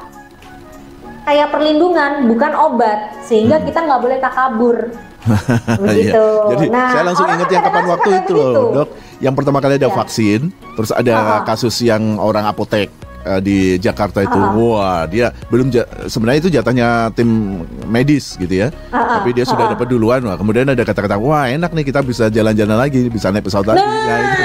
kayak 1.30 1.54
perlindungan 1.54 2.26
bukan 2.26 2.52
obat 2.58 3.22
sehingga 3.22 3.62
mm-hmm. 3.62 3.70
kita 3.70 3.80
nggak 3.86 4.02
boleh 4.02 4.18
takabur 4.18 4.78
Begitu. 5.84 6.26
Iya. 6.26 6.50
Jadi 6.56 6.66
nah, 6.72 6.90
saya 6.96 7.04
langsung 7.12 7.28
ingat 7.28 7.50
yang 7.52 7.64
kapan 7.68 7.86
waktu 7.92 8.10
itu 8.24 8.34
loh, 8.34 8.72
dok. 8.72 8.90
Yang 9.20 9.34
pertama 9.36 9.58
kali 9.60 9.76
ada 9.76 9.90
ya. 9.92 9.94
vaksin, 9.94 10.42
terus 10.80 10.92
ada 10.96 11.14
uh 11.14 11.20
-huh. 11.20 11.42
kasus 11.44 11.76
yang 11.84 12.16
orang 12.18 12.48
apotek 12.48 12.88
uh, 13.28 13.44
di 13.44 13.76
Jakarta 13.84 14.24
itu, 14.24 14.40
uh 14.40 14.48
-huh. 14.48 14.80
wah 14.80 15.04
dia 15.12 15.36
belum 15.52 15.76
sebenarnya 16.08 16.40
itu 16.40 16.50
jatahnya 16.50 17.12
tim 17.14 17.62
medis 17.84 18.40
gitu 18.40 18.64
ya, 18.64 18.72
uh 18.72 18.96
-huh. 18.96 19.20
tapi 19.20 19.36
dia 19.36 19.44
sudah 19.44 19.68
uh 19.68 19.76
-huh. 19.76 19.76
dapat 19.76 19.88
duluan, 19.92 20.24
wah 20.24 20.40
kemudian 20.40 20.72
ada 20.72 20.88
kata-kata 20.88 21.20
wah 21.20 21.52
enak 21.52 21.72
nih 21.76 21.86
kita 21.92 22.00
bisa 22.00 22.32
jalan-jalan 22.32 22.80
lagi, 22.80 23.12
bisa 23.12 23.28
naik 23.30 23.44
pesawat 23.44 23.76
lagi, 23.76 23.84
nah, 23.84 24.00
nah 24.08 24.20
itu, 24.24 24.44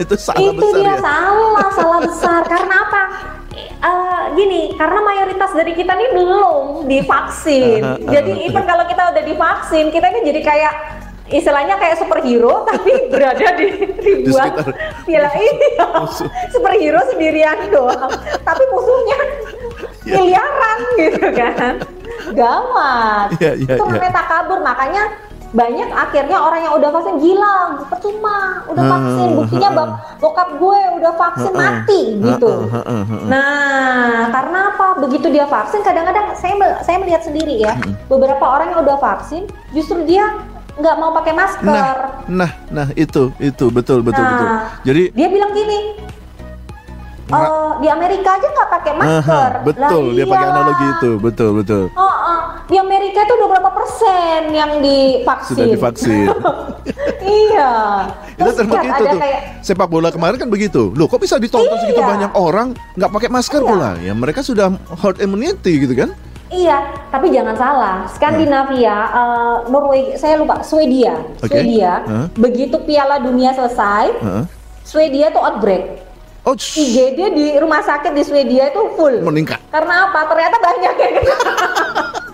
itu 0.08 0.14
salah 0.16 0.40
itu 0.40 0.56
besar 0.56 0.80
dia 0.80 0.88
ya. 0.88 0.96
salah, 1.04 1.68
salah 1.76 2.00
besar 2.00 2.40
karena 2.48 2.76
apa? 2.80 2.97
Gini, 4.38 4.62
karena 4.78 5.00
mayoritas 5.02 5.50
dari 5.50 5.74
kita 5.74 5.98
ini 5.98 6.06
belum 6.14 6.86
divaksin. 6.86 7.82
jadi 8.06 8.32
even 8.46 8.62
kalau 8.62 8.86
kita 8.86 9.10
udah 9.10 9.22
divaksin, 9.26 9.90
kita 9.90 10.06
ini 10.14 10.20
jadi 10.30 10.40
kayak 10.46 10.74
istilahnya 11.28 11.76
kayak 11.76 12.00
superhero 12.00 12.62
tapi 12.68 13.12
berada 13.12 13.52
di 13.60 13.68
ribuan 14.00 14.48
piala 15.04 15.30
ini 15.36 15.76
superhero 16.48 17.00
sendirian 17.12 17.68
doang. 17.68 18.08
Tapi 18.46 18.62
musuhnya 18.72 19.18
iya. 20.08 20.14
miliaran 20.16 20.78
gitu 20.96 21.26
kan. 21.36 21.74
Gawat. 22.32 23.28
Yeah, 23.40 23.54
yeah, 23.56 23.76
itu 23.76 23.82
namanya 23.82 24.08
yeah. 24.08 24.16
tak 24.16 24.26
kabur. 24.28 24.58
Makanya 24.60 25.02
banyak 25.48 25.88
akhirnya 25.88 26.36
orang 26.36 26.60
yang 26.60 26.74
udah 26.76 26.90
vaksin 26.92 27.16
gila 27.24 27.56
percuma 27.88 28.60
udah 28.68 28.84
vaksin. 28.84 29.28
buktinya 29.32 29.68
bok 29.72 29.88
bokap 30.20 30.48
gue 30.60 30.80
udah 31.00 31.12
vaksin 31.16 31.52
mati 31.56 32.02
gitu. 32.20 32.52
Nah 33.32 34.28
karena 34.28 34.58
apa? 34.74 34.86
Begitu 35.08 35.26
dia 35.32 35.48
vaksin 35.48 35.80
kadang-kadang 35.80 36.36
saya 36.36 36.52
saya 36.84 36.96
melihat 37.00 37.24
sendiri 37.24 37.64
ya 37.64 37.80
beberapa 38.12 38.44
orang 38.44 38.76
yang 38.76 38.80
udah 38.84 39.00
vaksin 39.00 39.48
justru 39.72 40.04
dia 40.04 40.36
nggak 40.76 40.96
mau 41.00 41.16
pakai 41.16 41.32
masker. 41.32 41.64
Nah 41.64 41.96
nah 42.28 42.50
nah 42.68 42.86
itu 42.92 43.32
itu. 43.40 43.72
Betul 43.72 44.04
betul 44.04 44.20
nah, 44.20 44.32
betul. 44.36 44.48
Jadi 44.84 45.02
dia 45.16 45.28
bilang 45.32 45.56
gini 45.56 46.08
uh, 47.32 47.72
di 47.80 47.88
Amerika 47.88 48.36
aja 48.36 48.46
nggak 48.48 48.70
pakai 48.80 48.92
masker. 48.96 49.50
Aha, 49.60 49.64
betul, 49.64 50.04
lah, 50.12 50.16
dia 50.16 50.24
pakai 50.24 50.48
analogi 50.48 50.86
itu, 50.98 51.10
betul 51.20 51.50
betul. 51.60 51.84
Oh, 51.92 52.02
uh, 52.04 52.07
di 52.68 52.76
Amerika 52.76 53.24
itu 53.24 53.32
udah 53.32 53.48
berapa 53.48 53.70
persen 53.72 54.40
yang 54.52 54.84
divaksin? 54.84 55.56
Sudah 55.56 55.66
divaksin. 55.72 56.26
iya. 57.48 57.72
Itu 58.36 58.50
termasuk 58.52 58.84
itu 58.84 59.04
tuh. 59.08 59.20
Kayak... 59.20 59.40
Sepak 59.64 59.88
bola 59.88 60.12
kemarin 60.12 60.36
kan 60.36 60.52
begitu. 60.52 60.92
Loh, 60.92 61.08
kok 61.08 61.24
bisa 61.24 61.40
ditonton 61.40 61.72
iya. 61.72 61.82
segitu 61.82 62.00
banyak 62.04 62.32
orang 62.36 62.76
nggak 62.94 63.10
pakai 63.10 63.28
masker 63.32 63.60
iya. 63.64 63.68
pula? 63.72 63.90
Ya 64.04 64.12
mereka 64.12 64.44
sudah 64.44 64.76
herd 65.00 65.18
immunity 65.24 65.88
gitu 65.88 65.96
kan? 65.96 66.12
Iya, 66.48 66.80
tapi 67.12 67.28
jangan 67.28 67.56
salah. 67.60 67.96
Skandinavia, 68.08 68.88
nah. 68.88 69.04
uh, 69.12 69.56
Norway, 69.68 70.16
saya 70.16 70.40
lupa, 70.40 70.64
Swedia, 70.64 71.20
okay. 71.44 71.60
Swedia. 71.60 71.92
Uh. 72.08 72.26
Begitu 72.40 72.80
Piala 72.88 73.20
Dunia 73.20 73.52
selesai, 73.52 74.16
uh. 74.24 74.44
Swedia 74.80 75.28
tuh 75.28 75.44
outbreak 75.44 76.08
Oh, 76.48 76.56
IGD 76.56 77.20
di 77.36 77.46
rumah 77.60 77.84
sakit 77.84 78.16
di 78.16 78.24
Swedia 78.24 78.72
itu 78.72 78.80
full. 78.96 79.20
Meningkat. 79.20 79.60
Karena 79.68 80.08
apa? 80.08 80.24
Ternyata 80.32 80.56
banyak 80.56 80.94
yang 80.96 81.14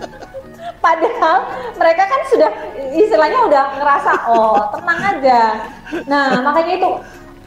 Padahal 0.85 1.37
mereka 1.73 2.03
kan 2.05 2.21
sudah 2.29 2.49
istilahnya 2.93 3.39
udah 3.49 3.63
ngerasa 3.81 4.11
oh 4.29 4.69
tenang 4.77 4.99
aja. 5.17 5.41
Nah 6.05 6.45
makanya 6.45 6.77
itu 6.77 6.89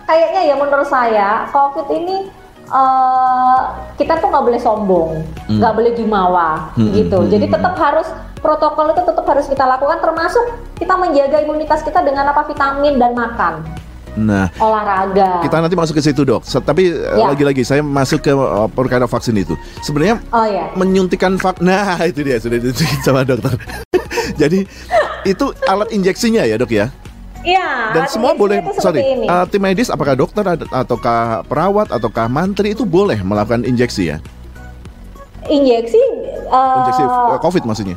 kayaknya 0.03 0.41
ya 0.51 0.55
menurut 0.59 0.89
saya 0.91 1.47
COVID 1.55 1.87
ini 1.95 2.27
uh, 2.67 3.79
kita 3.95 4.19
tuh 4.19 4.27
nggak 4.27 4.43
boleh 4.43 4.61
sombong, 4.61 5.23
hmm. 5.23 5.63
nggak 5.63 5.71
hmm. 5.71 5.79
boleh 5.79 5.93
jumawa 5.95 6.75
hmm. 6.75 6.91
gitu. 6.99 7.19
Hmm. 7.23 7.31
Jadi 7.31 7.47
tetap 7.47 7.75
harus 7.79 8.09
protokol 8.43 8.91
itu 8.91 9.03
tetap 9.07 9.25
harus 9.27 9.47
kita 9.47 9.65
lakukan 9.67 9.99
termasuk 10.03 10.45
kita 10.79 10.95
menjaga 10.95 11.39
imunitas 11.43 11.83
kita 11.83 12.03
dengan 12.03 12.35
apa 12.35 12.43
vitamin 12.47 12.99
dan 12.99 13.15
makan. 13.15 13.63
Nah, 14.17 14.49
olahraga. 14.57 15.45
Kita 15.45 15.61
nanti 15.61 15.77
masuk 15.77 15.99
ke 15.99 16.03
situ 16.03 16.25
dok. 16.25 16.47
Tapi 16.47 16.95
eh, 16.95 17.19
ya. 17.19 17.29
lagi-lagi 17.29 17.63
saya 17.67 17.85
masuk 17.85 18.25
ke 18.25 18.33
uh, 18.33 18.71
perkara 18.71 19.05
vaksin 19.05 19.37
itu. 19.37 19.55
Sebenarnya 19.85 20.23
oh, 20.33 20.47
ya. 20.47 20.73
menyuntikan 20.79 21.37
vaksin. 21.37 21.67
Nah 21.67 21.99
itu 22.07 22.25
dia 22.25 22.41
sudah 22.41 22.59
disuntik 22.59 23.03
sama 23.05 23.27
dokter. 23.27 23.55
Jadi 24.41 24.65
itu 25.27 25.47
alat 25.67 25.91
injeksinya 25.93 26.47
ya 26.47 26.57
dok 26.57 26.73
ya? 26.73 26.89
Iya. 27.47 27.95
Dan 27.95 28.05
semua 28.11 28.35
boleh. 28.35 28.61
Sorry, 28.83 29.03
uh, 29.27 29.47
tim 29.47 29.63
medis 29.63 29.89
apakah 29.93 30.19
dokter 30.19 30.45
ataukah 30.73 31.47
perawat 31.47 31.93
ataukah 31.95 32.27
mantri 32.27 32.75
itu 32.75 32.83
boleh 32.83 33.21
melakukan 33.23 33.63
injeksi 33.63 34.15
ya? 34.15 34.19
Injeksi. 35.49 36.03
Uh, 36.49 36.83
injeksi 36.85 37.05
COVID 37.41 37.63
maksudnya? 37.65 37.97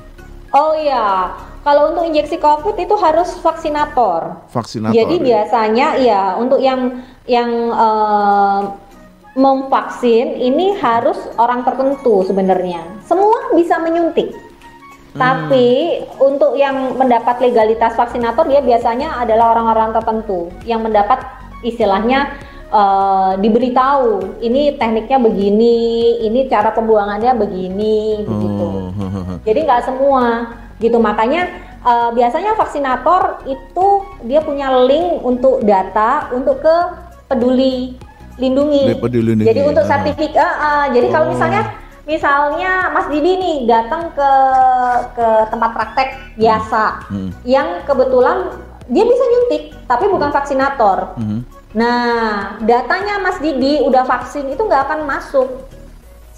Oh 0.52 0.76
iya 0.76 1.32
kalau 1.62 1.93
untuk 1.93 2.10
injeksi 2.10 2.41
COVID 2.41 2.76
itu 2.78 2.95
harus 2.97 3.38
vaksinator. 3.38 4.50
Vaksinator. 4.50 4.97
Jadi 4.97 5.15
ya. 5.21 5.24
biasanya 5.24 5.88
ya 6.02 6.21
untuk 6.41 6.58
yang 6.58 7.06
yang 7.30 7.50
uh, 7.69 8.74
memvaksin 9.38 10.41
ini 10.41 10.76
harus 10.82 11.17
orang 11.38 11.62
tertentu 11.62 12.26
sebenarnya. 12.26 12.82
Semua 13.06 13.54
bisa 13.54 13.78
menyuntik. 13.78 14.34
Hmm. 15.13 15.19
Tapi 15.19 16.02
untuk 16.17 16.58
yang 16.58 16.97
mendapat 16.97 17.43
legalitas 17.43 17.93
vaksinator 17.93 18.47
dia 18.47 18.63
biasanya 18.63 19.21
adalah 19.21 19.54
orang-orang 19.54 19.91
tertentu 19.95 20.50
yang 20.63 20.82
mendapat 20.82 21.19
istilahnya 21.62 22.32
uh, 22.71 23.38
diberitahu 23.38 24.39
ini 24.41 24.80
tekniknya 24.80 25.19
begini, 25.21 25.78
ini 26.26 26.47
cara 26.50 26.74
pembuangannya 26.74 27.38
begini, 27.38 28.24
begitu. 28.24 28.65
Oh. 28.65 28.89
Jadi 29.43 29.60
nggak 29.67 29.84
semua 29.86 30.24
gitu 30.81 30.97
makanya 30.97 31.47
uh, 31.85 32.09
biasanya 32.11 32.57
vaksinator 32.57 33.45
itu 33.45 33.87
dia 34.25 34.41
punya 34.41 34.73
link 34.89 35.21
untuk 35.21 35.61
data 35.61 36.33
untuk 36.33 36.59
ke 36.65 36.75
peduli 37.29 37.95
lindungi. 38.41 38.97
Peduli 38.97 39.37
lindungi. 39.37 39.47
Jadi 39.53 39.61
untuk 39.61 39.85
sertifikat, 39.85 40.41
uh, 40.41 40.49
uh, 40.49 40.85
jadi 40.89 41.07
oh. 41.07 41.11
kalau 41.13 41.27
misalnya 41.29 41.61
misalnya 42.09 42.71
Mas 42.89 43.07
Didi 43.13 43.37
nih 43.37 43.57
datang 43.69 44.09
ke 44.17 44.31
ke 45.13 45.27
tempat 45.53 45.69
praktek 45.77 46.09
biasa 46.35 46.83
hmm. 47.13 47.29
yang 47.45 47.85
kebetulan 47.85 48.49
dia 48.91 49.05
bisa 49.07 49.23
nyuntik, 49.23 49.63
tapi 49.87 50.05
bukan 50.11 50.35
vaksinator. 50.35 51.15
Mhm. 51.15 51.39
Nah, 51.71 52.59
datanya 52.67 53.23
Mas 53.23 53.39
Didi 53.39 53.79
udah 53.79 54.03
vaksin 54.03 54.51
itu 54.51 54.59
nggak 54.59 54.91
akan 54.91 55.07
masuk. 55.07 55.47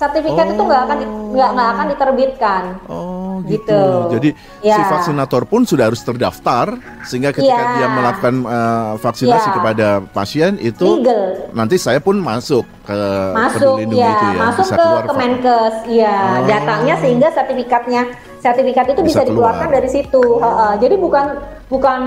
Sertifikat 0.04 0.46
itu 0.52 0.62
nggak 0.62 0.82
akan 0.84 0.98
nggak 1.32 1.50
nggak 1.56 1.70
akan 1.72 1.86
diterbitkan. 1.88 2.64
Oh 2.92 3.40
gitu. 3.44 3.64
Gitu. 3.64 3.82
Jadi 4.14 4.30
si 4.62 4.68
Ya. 4.72 4.88
vaksinator 4.88 5.44
pun 5.44 5.64
sudah 5.64 5.88
harus 5.88 6.00
terdaftar 6.00 6.76
sehingga 7.04 7.32
ketika 7.32 7.64
Ya. 7.64 7.76
dia 7.78 7.88
melakukan 7.88 8.34
eh, 8.44 8.92
vaksinasi 9.00 9.48
Ya. 9.50 9.56
kepada 9.56 9.88
pasien 10.12 10.52
itu 10.60 11.00
Legal. 11.00 11.52
nanti 11.52 11.76
saya 11.76 12.00
pun 12.00 12.20
masuk 12.20 12.64
ke 12.84 13.00
masuk 13.32 13.80
Peduli 13.80 14.00
ya, 14.00 14.12
itu 14.12 14.26
ya, 14.28 14.40
masuk 14.44 14.64
bisa 14.64 14.76
ke 14.76 14.82
keluar 14.82 15.04
Kemenkes 15.08 15.76
ya 15.88 16.18
Oh. 16.20 16.48
datanya 16.48 16.94
sehingga 17.00 17.28
sertifikatnya 17.32 18.02
sertifikat 18.40 18.86
itu 18.92 19.02
Bisa 19.02 19.24
bisa, 19.24 19.28
dikeluarkan 19.28 19.68
keluar. 19.68 19.78
dari 19.80 19.90
situ 19.90 20.24
Heeh. 20.40 20.72
jadi 20.80 20.96
bukan 21.00 21.26
bukan 21.68 22.00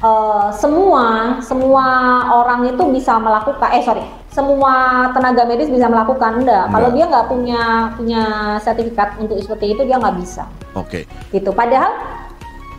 eh, 0.00 0.48
semua 0.52 1.04
semua 1.40 1.86
orang 2.32 2.66
itu 2.66 2.82
bisa 2.90 3.16
melakukan 3.16 3.68
eh 3.70 3.82
sorry 3.82 4.04
semua 4.30 4.72
tenaga 5.10 5.42
medis 5.42 5.66
bisa 5.66 5.86
melakukan 5.86 6.40
enggak 6.40 6.70
kalau 6.70 6.88
Enggak. 6.88 6.96
dia 6.96 7.04
nggak 7.10 7.26
punya 7.26 7.62
punya 7.94 8.22
sertifikat 8.58 9.08
untuk 9.18 9.36
seperti 9.38 9.74
itu 9.74 9.82
dia 9.84 9.98
nggak 9.98 10.16
bisa 10.16 10.46
Oke. 10.72 11.04
gitu 11.30 11.50
padahal 11.50 11.90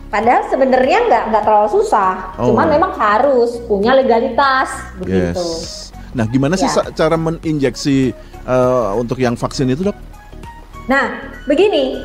padahal 0.08 0.44
sebenarnya 0.48 0.98
nggak 1.08 1.22
nggak 1.28 1.44
terlalu 1.44 1.68
susah 1.72 2.36
Oh. 2.36 2.52
cuman 2.52 2.68
memang 2.68 2.92
harus 2.94 3.60
punya 3.64 3.92
legalitas 3.92 4.68
begitu 4.96 5.40
Yes. 5.40 5.80
Nah, 6.12 6.28
gimana 6.28 6.60
sih 6.60 6.68
Ya. 6.68 6.92
cara 6.92 7.16
meninjeksi 7.16 8.12
eh, 8.44 8.90
untuk 8.92 9.16
yang 9.16 9.32
vaksin 9.32 9.64
itu, 9.70 9.80
Dok? 9.80 9.96
Nah, 10.84 11.08
begini, 11.48 11.96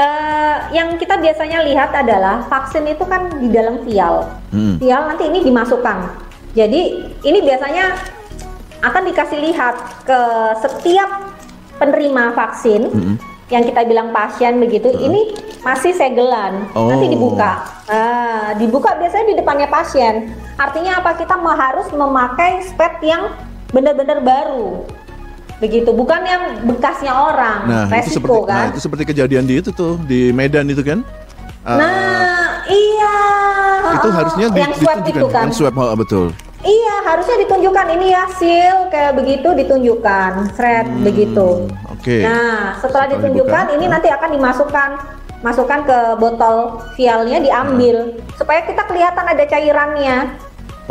eh, 0.00 0.56
yang 0.72 0.96
kita 0.96 1.20
biasanya 1.20 1.60
lihat 1.68 1.92
adalah 1.92 2.48
vaksin 2.48 2.88
itu 2.88 3.04
kan 3.04 3.28
di 3.36 3.52
dalam 3.52 3.84
vial. 3.84 4.24
Hmm. 4.48 4.80
Vial 4.80 5.04
nanti 5.04 5.28
ini 5.28 5.44
dimasukkan. 5.44 5.98
Jadi 6.56 6.80
ini 7.22 7.38
biasanya 7.44 7.94
akan 8.80 9.02
dikasih 9.12 9.38
lihat 9.44 9.76
ke 10.08 10.20
setiap 10.64 11.36
penerima 11.76 12.32
vaksin 12.36 12.88
Mm-mm. 12.90 13.16
yang 13.52 13.62
kita 13.62 13.84
bilang 13.86 14.08
pasien 14.10 14.56
begitu. 14.58 14.88
Ini 14.90 15.36
masih 15.60 15.92
segelan, 15.92 16.72
Oh. 16.72 16.88
nanti 16.88 17.12
dibuka. 17.12 17.60
Ah, 17.84 18.56
dibuka 18.56 18.96
biasanya 18.96 19.26
di 19.30 19.36
depannya 19.36 19.68
pasien. 19.68 20.32
Artinya 20.56 21.04
apa? 21.04 21.16
Kita 21.20 21.36
harus 21.36 21.92
memakai 21.92 22.64
spet 22.64 23.00
yang 23.04 23.32
benar-benar 23.70 24.24
baru. 24.24 24.84
Begitu, 25.60 25.90
bukan 25.92 26.20
yang 26.24 26.42
bekasnya 26.64 27.12
orang. 27.12 27.58
Nah, 27.68 27.84
Resiko 27.92 28.00
itu 28.00 28.16
seperti 28.16 28.40
kan. 28.48 28.56
nah, 28.56 28.66
itu 28.72 28.80
seperti 28.80 29.04
kejadian 29.04 29.44
di 29.44 29.54
itu 29.60 29.70
tuh 29.70 30.00
di 30.08 30.32
Medan 30.32 30.66
itu 30.72 30.80
kan? 30.80 31.04
Eh, 31.60 31.76
Nah, 31.76 32.64
iya. 32.64 33.16
itu 34.00 34.08
harusnya 34.08 34.46
di, 34.48 34.60
yang 34.64 34.72
swab 34.72 34.96
ditunjukkan 35.04 35.12
itu 35.12 35.28
kan. 35.28 35.44
yang 35.44 35.52
swab 35.52 35.74
oh, 35.76 35.92
betul. 35.92 36.26
Iya, 36.60 36.94
harusnya 37.04 37.36
ditunjukkan 37.44 37.86
ini 37.96 38.08
hasil 38.12 38.74
kayak 38.88 39.12
begitu 39.16 39.48
ditunjukkan, 39.56 40.32
thread 40.56 40.86
begitu. 41.00 41.68
Hmm, 41.68 41.92
Oke. 41.96 42.20
Nah, 42.20 42.76
setelah 42.76 43.04
Setelah 43.04 43.04
ditunjukkan 43.12 43.64
dibuka, 43.68 43.76
ini 43.76 43.84
nah. 43.84 43.92
nanti 43.96 44.08
akan 44.08 44.28
dimasukkan 44.32 44.90
masukkan 45.40 45.80
ke 45.88 45.98
botol 46.20 46.56
vialnya 47.00 47.40
diambil 47.40 48.12
supaya 48.36 48.60
kita 48.64 48.84
kelihatan 48.84 49.24
ada 49.24 49.44
cairannya. 49.44 50.16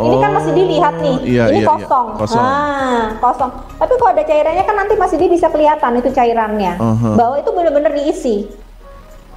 Ini 0.00 0.16
kan 0.18 0.30
masih 0.32 0.52
dilihat 0.56 0.94
nih. 1.00 1.16
Oh, 1.16 1.26
iya, 1.28 1.44
ini 1.52 1.60
iya, 1.60 1.64
iya. 1.64 1.68
kosong. 1.68 2.06
Kosong. 2.16 2.44
Nah, 2.44 3.04
kosong. 3.20 3.50
Tapi 3.76 3.92
kalau 4.00 4.10
ada 4.16 4.24
cairannya 4.24 4.64
kan 4.64 4.76
nanti 4.76 4.94
masih 4.96 5.16
bisa 5.28 5.46
kelihatan 5.52 5.92
itu 6.00 6.10
cairannya. 6.10 6.72
Aha. 6.80 7.10
Bahwa 7.16 7.34
itu 7.36 7.50
benar-benar 7.52 7.92
diisi. 7.92 8.36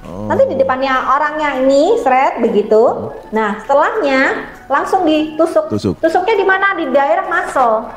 Oh. 0.04 0.28
Nanti 0.28 0.44
di 0.52 0.56
depannya 0.60 0.94
orangnya 1.16 1.48
ini 1.64 1.96
seret 2.00 2.40
begitu. 2.40 3.12
Nah, 3.32 3.60
setelahnya 3.64 4.20
langsung 4.68 5.08
ditusuk. 5.08 5.72
Tusuk. 5.72 5.94
Tusuknya 6.00 6.34
di 6.36 6.46
mana? 6.46 6.76
Di 6.76 6.84
daerah 6.92 7.24
muscle. 7.24 7.88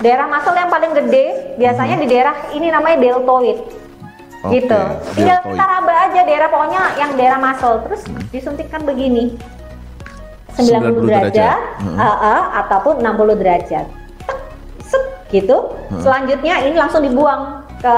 Daerah 0.00 0.26
muscle 0.28 0.56
yang 0.56 0.72
paling 0.72 0.92
gede 0.96 1.56
biasanya 1.60 1.96
di 2.00 2.06
daerah 2.08 2.34
ini 2.56 2.68
namanya 2.72 2.96
deltoid. 3.00 3.58
Oke, 4.40 4.56
gitu. 4.56 4.80
Tinggal 5.20 5.44
kita 5.44 5.64
raba 5.68 5.92
aja 6.08 6.20
daerah 6.24 6.48
pokoknya 6.48 6.82
yang 6.96 7.10
daerah 7.12 7.36
muscle 7.36 7.76
terus 7.84 8.02
disuntikkan 8.32 8.80
begini. 8.88 9.36
90 10.60 11.04
90 11.04 11.08
derajat, 11.08 11.32
derajat. 11.32 11.96
uh, 11.96 12.04
uh, 12.04 12.40
ataupun 12.60 12.94
60 13.00 13.40
derajat. 13.40 13.86
Set 14.84 15.04
gitu. 15.30 15.56
Selanjutnya 15.98 16.54
ini 16.62 16.76
langsung 16.76 17.00
dibuang 17.00 17.62
ke 17.78 17.94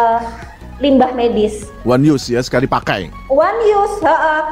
limbah 0.78 1.12
medis. 1.12 1.66
One 1.82 2.02
use 2.02 2.28
ya 2.28 2.40
sekali 2.40 2.66
pakai. 2.66 3.08
One 3.26 3.58
use, 3.62 3.96
heeh. 4.00 4.42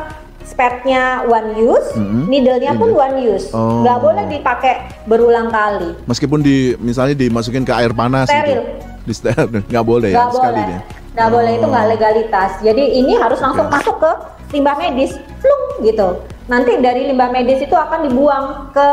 Spatnya 0.40 1.22
one 1.24 1.54
use, 1.54 1.94
Mm-mm. 1.94 2.26
needle-nya 2.26 2.74
pun 2.74 2.90
one 2.90 3.22
use. 3.22 3.54
Oh. 3.54 3.86
Nggak 3.86 3.98
boleh 4.02 4.24
dipakai 4.26 4.74
berulang 5.06 5.46
kali. 5.46 5.94
Meskipun 6.04 6.42
di 6.42 6.74
misalnya 6.76 7.14
dimasukin 7.14 7.62
ke 7.62 7.70
air 7.70 7.94
panas 7.94 8.26
Steril. 8.26 8.58
gitu. 8.58 8.62
Di 9.00 9.12
steril 9.14 9.46
nggak 9.70 9.84
boleh 9.86 10.10
Nggak 10.10 10.26
ya 10.26 10.34
sekali 10.34 10.62
boleh. 10.66 10.80
Nggak 11.10 11.28
boleh 11.28 11.52
itu 11.58 11.66
nggak 11.66 11.86
Oh. 11.86 11.90
legalitas. 11.90 12.50
Jadi 12.60 12.84
ini 12.96 13.18
harus 13.18 13.38
langsung 13.38 13.66
Oke. 13.66 13.74
masuk 13.74 13.96
ke 13.98 14.12
limbah 14.50 14.76
medis, 14.76 15.12
plung 15.42 15.64
gitu. 15.82 16.08
Nanti 16.46 16.78
dari 16.78 17.06
limbah 17.06 17.30
medis 17.30 17.62
itu 17.62 17.74
akan 17.74 18.06
dibuang 18.06 18.44
ke 18.70 18.88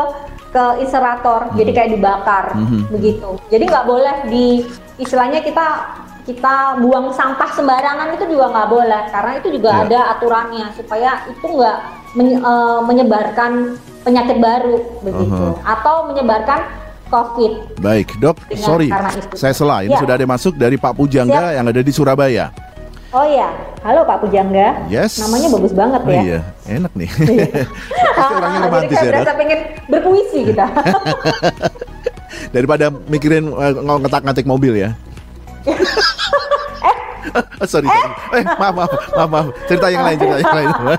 ke 0.48 0.64
inserator, 0.80 1.52
jadi 1.52 1.70
kayak 1.70 1.90
dibakar 1.92 2.56
Mhm. 2.56 2.88
begitu. 2.88 3.36
Jadi 3.52 3.68
nggak 3.68 3.84
boleh 3.84 4.16
di 4.26 4.64
istilahnya 4.96 5.44
kita 5.44 5.66
kita 6.24 6.76
buang 6.80 7.08
sampah 7.10 7.52
sembarangan 7.52 8.12
itu 8.12 8.24
juga 8.28 8.52
nggak 8.52 8.68
boleh 8.68 9.02
karena 9.08 9.32
itu 9.36 9.48
juga 9.48 9.70
Ya. 9.72 9.80
ada 9.84 10.00
aturannya 10.12 10.66
supaya 10.72 11.24
itu 11.24 11.44
nggak 11.44 11.78
menye- 12.14 12.36
eh, 12.36 12.80
menyebarkan 12.80 13.52
penyakit 14.00 14.36
baru 14.36 14.76
begitu 15.00 15.46
Aha. 15.56 15.76
atau 15.76 16.08
menyebarkan 16.08 16.60
COVID. 17.08 17.52
Baik, 17.80 18.08
Dok. 18.16 18.36
Dengan 18.46 18.62
Sorry, 18.62 18.88
saya 19.34 19.52
salah. 19.52 19.82
Ini 19.82 19.96
Ya. 19.96 20.00
sudah 20.00 20.14
ada 20.14 20.26
masuk 20.28 20.54
dari 20.54 20.76
Pak 20.76 20.92
Pujangga 20.92 21.50
Siap. 21.50 21.56
yang 21.56 21.64
ada 21.66 21.80
di 21.80 21.92
Surabaya. 21.92 22.52
Oh 23.08 23.24
iya, 23.24 23.48
halo 23.80 24.04
Pak 24.04 24.20
Pujangga. 24.20 24.84
Yes. 24.86 25.16
Namanya 25.16 25.48
bagus 25.48 25.72
banget 25.72 26.00
Oh 26.04 26.12
ya. 26.12 26.20
iya, 26.20 26.40
enak 26.68 26.92
nih. 26.92 27.08
Pasti 28.16 28.32
orangnya 28.36 28.58
Jadi 28.60 28.66
romantis 28.68 28.92
kayak 28.92 29.00
ya, 29.00 29.12
berasa 29.16 29.32
pengen 29.32 29.60
berpuisi 29.88 30.40
kita. 30.44 30.66
Daripada 32.54 32.84
mikirin 33.08 33.44
eh, 33.48 33.72
ngetak-ngatik 33.80 34.44
mobil 34.44 34.76
ya. 34.76 34.90
Oh, 37.60 37.66
sorry, 37.66 37.84
sorry. 37.84 38.12
Eh, 38.38 38.44
maaf, 38.46 38.70
maaf, 38.72 38.90
maaf, 39.12 39.28
maaf. 39.28 39.46
Cerita 39.66 39.88
yang 39.88 40.02
lain, 40.02 40.16
cerita 40.16 40.38
yang 40.38 40.78
lain. 40.78 40.98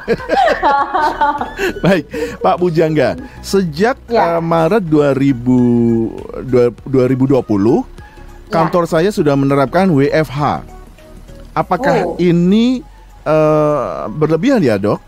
Baik, 1.84 2.04
Pak 2.39 2.56
Bujangga. 2.58 3.10
Sejak 3.39 3.96
Ya. 4.08 4.38
eh, 4.38 4.42
Maret 4.42 4.84
2000, 4.84 6.12
dua- 6.44 6.74
2020, 6.84 7.86
kantor 8.48 8.84
saya 8.86 9.10
sudah 9.10 9.34
menerapkan 9.34 9.88
WFH. 9.88 10.65
Apakah 11.52 11.96
Oh. 12.06 12.15
ini 12.18 12.82
eh, 13.22 13.84
berlebihan 14.10 14.60
ya, 14.60 14.76
Dok? 14.76 15.02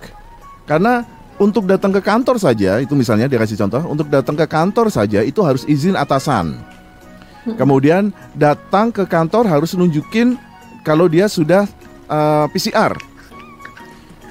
Karena 0.64 1.02
untuk 1.36 1.66
datang 1.66 1.90
ke 1.90 2.00
kantor 2.00 2.38
saja, 2.38 2.78
itu 2.78 2.94
misalnya 2.94 3.26
dia 3.26 3.42
kasih 3.42 3.58
contoh, 3.58 3.82
untuk 3.88 4.08
datang 4.08 4.38
ke 4.38 4.46
kantor 4.46 4.88
saja 4.88 5.20
itu 5.20 5.42
harus 5.42 5.66
izin 5.66 5.98
atasan. 5.98 6.54
Kemudian 7.58 8.14
datang 8.32 8.94
ke 8.94 9.02
kantor 9.04 9.50
harus 9.50 9.74
nunjukin 9.74 10.38
kalau 10.82 11.06
dia 11.06 11.26
sudah 11.26 11.66
eh, 12.06 12.46
PCR. 12.50 12.94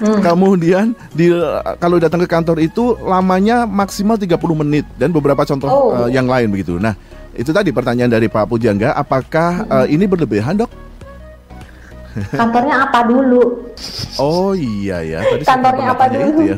Hmm. 0.01 0.17
Kemudian 0.17 0.97
di 1.13 1.29
kalau 1.77 2.01
datang 2.01 2.17
ke 2.17 2.27
kantor 2.27 2.57
itu 2.57 2.97
lamanya 2.99 3.69
maksimal 3.69 4.17
30 4.17 4.33
menit 4.57 4.81
dan 4.97 5.13
beberapa 5.13 5.45
contoh 5.45 5.69
Oh. 5.69 5.93
eh, 6.01 6.09
yang 6.09 6.25
lain 6.25 6.49
begitu. 6.49 6.75
Nah, 6.75 6.97
itu 7.31 7.49
tadi 7.49 7.69
pertanyaan 7.69 8.09
dari 8.09 8.25
Pak 8.25 8.49
Pujangga, 8.49 8.91
apakah 8.91 9.61
Hmm. 9.61 9.73
eh, 9.85 9.93
ini 9.93 10.05
berlebihan, 10.05 10.57
Dok? 10.57 10.71
Kantornya 12.11 12.75
apa 12.83 13.07
dulu? 13.07 13.71
Oh 14.17 14.51
iya 14.51 14.99
ya, 14.99 15.19
tadi 15.23 15.45
Kantornya 15.47 15.95
apa 15.95 16.05
dulu? 16.11 16.27
itu 16.27 16.41
ya. 16.49 16.57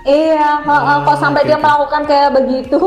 Iya, 0.00 0.64
Oh, 0.64 1.04
kalau 1.04 1.18
sampai 1.18 1.44
oke, 1.44 1.48
dia 1.48 1.58
melakukan 1.58 2.02
kayak 2.04 2.30
begitu, 2.34 2.80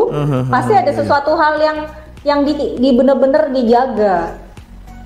pasti 0.50 0.74
ada 0.74 0.92
sesuatu 0.92 1.34
hal 1.34 1.58
yang 1.58 1.78
yang 2.24 2.40
di, 2.42 2.54
di 2.76 2.90
bener-bener 2.92 3.50
dijaga 3.50 4.34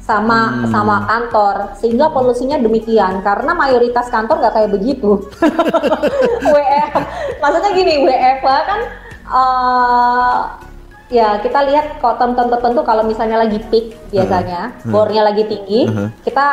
sama 0.08 0.39
Hmm. 0.63 0.72
sama 0.72 1.04
kantor 1.04 1.56
sehingga 1.76 2.08
polusinya 2.08 2.56
demikian 2.56 3.20
karena 3.20 3.52
mayoritas 3.52 4.08
kantor 4.08 4.39
nggak 4.39 4.56
kayak 4.56 4.72
begitu. 4.72 5.20
WF, 6.56 6.91
maksudnya 7.38 7.72
gini 7.76 7.93
WFH 8.00 8.48
kan 8.63 8.80
eh, 9.28 10.38
ya 11.08 11.39
kita 11.39 11.60
lihat 11.67 12.00
kok 12.00 12.15
tonton 12.15 12.48
tertentu 12.48 12.84
kalau 12.84 13.04
misalnya 13.04 13.43
lagi 13.43 13.60
peak 13.67 13.96
biasanya 14.08 14.72
Hmm. 14.84 14.91
bornya 14.91 15.28
lagi 15.28 15.43
tinggi, 15.43 15.88
Hmm. 15.88 16.08
kita 16.24 16.48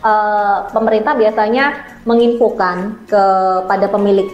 eh, 0.00 0.56
pemerintah 0.70 1.12
biasanya 1.12 1.64
menginfokan 2.04 3.04
kepada 3.04 3.88
pemilik 3.88 4.28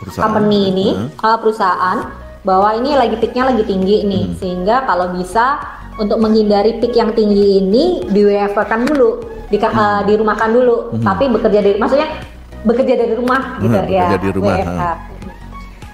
Perusahaan. 0.00 0.22
company 0.22 0.60
ini 0.70 0.88
uh, 1.18 1.36
perusahaan 1.36 1.98
bahwa 2.40 2.72
ini 2.72 2.96
lagi 2.96 3.20
peaknya 3.20 3.52
lagi 3.52 3.68
tinggi 3.68 4.08
nih 4.08 4.24
Hmm. 4.24 4.36
sehingga 4.38 4.88
kalau 4.88 5.12
bisa 5.12 5.60
untuk 6.00 6.16
menghindari 6.16 6.80
peak 6.80 6.96
yang 6.96 7.12
tinggi 7.12 7.60
ini 7.60 8.08
di 8.08 8.20
WFH 8.24 8.58
kan 8.64 8.88
dulu 8.88 9.20
di 9.52 9.60
uh, 9.60 10.00
dirumahkan 10.08 10.48
dulu 10.48 10.76
Hmm. 10.96 11.04
tapi 11.04 11.28
bekerja 11.28 11.60
dari 11.60 11.76
maksudnya 11.76 12.08
bekerja 12.64 12.94
dari 12.96 13.14
rumah 13.14 13.60
gitu 13.60 13.76
Hmm, 13.76 13.92
ya 13.92 14.08
bekerja 14.08 14.18
di 14.24 14.30
rumah, 14.32 14.56
WFH. 14.56 14.82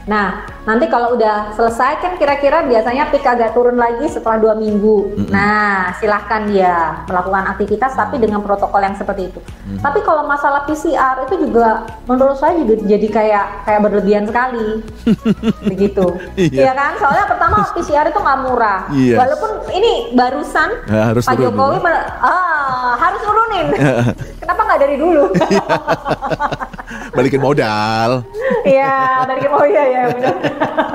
Nah, 0.06 0.46
nanti 0.62 0.86
kalau 0.86 1.18
udah 1.18 1.50
selesai 1.58 1.98
kan 1.98 2.14
kira-kira 2.14 2.62
biasanya 2.62 3.10
pik 3.10 3.26
agak 3.26 3.58
turun 3.58 3.74
lagi 3.74 4.06
setelah 4.06 4.38
dua 4.38 4.54
minggu. 4.54 5.18
Mm-mm. 5.18 5.34
Nah, 5.34 5.90
silahkan 5.98 6.46
dia 6.46 7.02
melakukan 7.10 7.50
aktivitas 7.50 7.98
tapi 7.98 8.22
dengan 8.22 8.38
protokol 8.38 8.86
yang 8.86 8.94
seperti 8.94 9.34
itu. 9.34 9.42
Mm. 9.66 9.82
Tapi 9.82 9.98
kalau 10.06 10.22
masalah 10.30 10.62
PCR 10.62 11.26
itu 11.26 11.50
juga 11.50 11.90
menurut 12.06 12.38
saya 12.38 12.54
juga 12.54 12.78
jadi 12.86 13.08
kayak 13.10 13.46
kayak 13.66 13.80
berlebihan 13.82 14.24
sekali, 14.30 14.86
begitu. 15.74 16.06
Iya. 16.38 16.70
Iya 16.70 16.72
kan? 16.78 16.92
Soalnya 17.02 17.24
pertama 17.26 17.56
PCR 17.74 18.06
itu 18.06 18.18
nggak 18.22 18.40
murah. 18.46 18.80
Yes. 18.94 19.18
Walaupun 19.18 19.50
ini 19.74 20.14
barusan 20.14 20.70
Ya, 20.86 21.10
harus 21.10 21.26
Pak 21.26 21.34
turun, 21.34 21.50
Jokowi 21.50 21.78
ya. 21.82 21.98
ah, 22.22 22.90
harus 22.94 23.20
turunin. 23.26 23.66
Kenapa 24.40 24.60
nggak 24.70 24.80
dari 24.86 24.96
dulu? 25.02 25.24
Balikin 27.12 27.38
modal. 27.38 28.26
Iya, 28.62 29.22
oh 29.52 29.64
iya 29.64 29.84
ya 29.86 30.02
benar. 30.10 30.34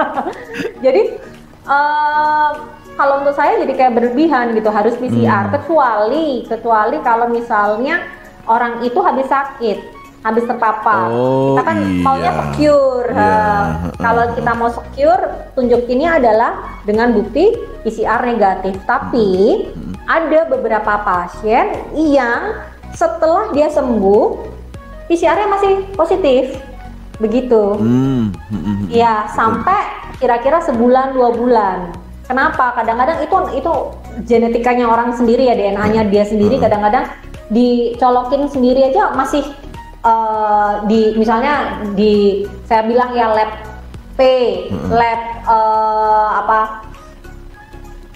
jadi 0.86 1.02
eh, 1.64 2.50
kalau 2.94 3.24
untuk 3.24 3.34
saya 3.34 3.58
jadi 3.58 3.74
kayak 3.74 3.94
berlebihan 3.96 4.54
gitu 4.54 4.70
harus 4.70 4.94
PCR 4.96 5.48
Hmm. 5.48 5.54
kecuali 5.56 6.44
kecuali 6.46 6.98
kalau 7.00 7.28
misalnya 7.28 8.04
orang 8.46 8.82
itu 8.82 9.00
habis 9.00 9.26
sakit 9.26 9.78
habis 10.22 10.46
terpapar 10.46 11.10
Oh, 11.10 11.58
kita 11.58 11.62
kan 11.66 11.78
iya. 11.82 12.04
maunya 12.04 12.32
secure 12.36 13.10
Iya, 13.10 13.42
kalau 13.98 14.24
kita 14.38 14.52
mau 14.54 14.70
secure 14.70 15.24
tunjuk 15.54 15.90
ini 15.90 16.06
adalah 16.06 16.78
dengan 16.86 17.10
bukti 17.10 17.50
PCR 17.82 18.22
negatif 18.28 18.78
tapi 18.86 19.30
Hmm. 19.72 19.94
ada 20.06 20.46
beberapa 20.46 20.94
pasien 21.02 21.74
yang 21.96 22.54
setelah 22.92 23.50
dia 23.50 23.72
sembuh 23.72 24.52
PCR-nya 25.12 25.48
masih 25.52 25.74
positif. 25.92 26.56
Begitu. 27.20 27.76
Hmm. 27.76 28.32
hmm, 28.32 28.48
hmm, 28.48 28.64
hmm. 28.64 28.88
ya 28.88 29.28
sampai 29.36 30.16
kira-kira 30.24 30.64
sebulan 30.64 31.12
dua 31.12 31.36
bulan. 31.36 31.92
Kenapa? 32.24 32.72
Kadang-kadang 32.80 33.20
itu 33.20 33.36
itu 33.60 33.74
genetikanya 34.24 34.88
orang 34.88 35.12
sendiri 35.12 35.52
ya 35.52 35.54
DNA-nya 35.60 36.08
dia 36.08 36.24
sendiri. 36.24 36.56
Kadang-kadang 36.64 37.12
dicolokin 37.52 38.48
sendiri 38.48 38.88
aja 38.88 39.12
masih 39.12 39.44
eh, 40.00 40.72
di 40.88 41.20
misalnya 41.20 41.84
di 41.92 42.48
saya 42.64 42.88
bilang 42.88 43.12
ya 43.12 43.36
lab 43.36 43.52
P 44.16 44.22
lab 44.88 45.20
eh, 45.44 46.30
apa 46.40 46.88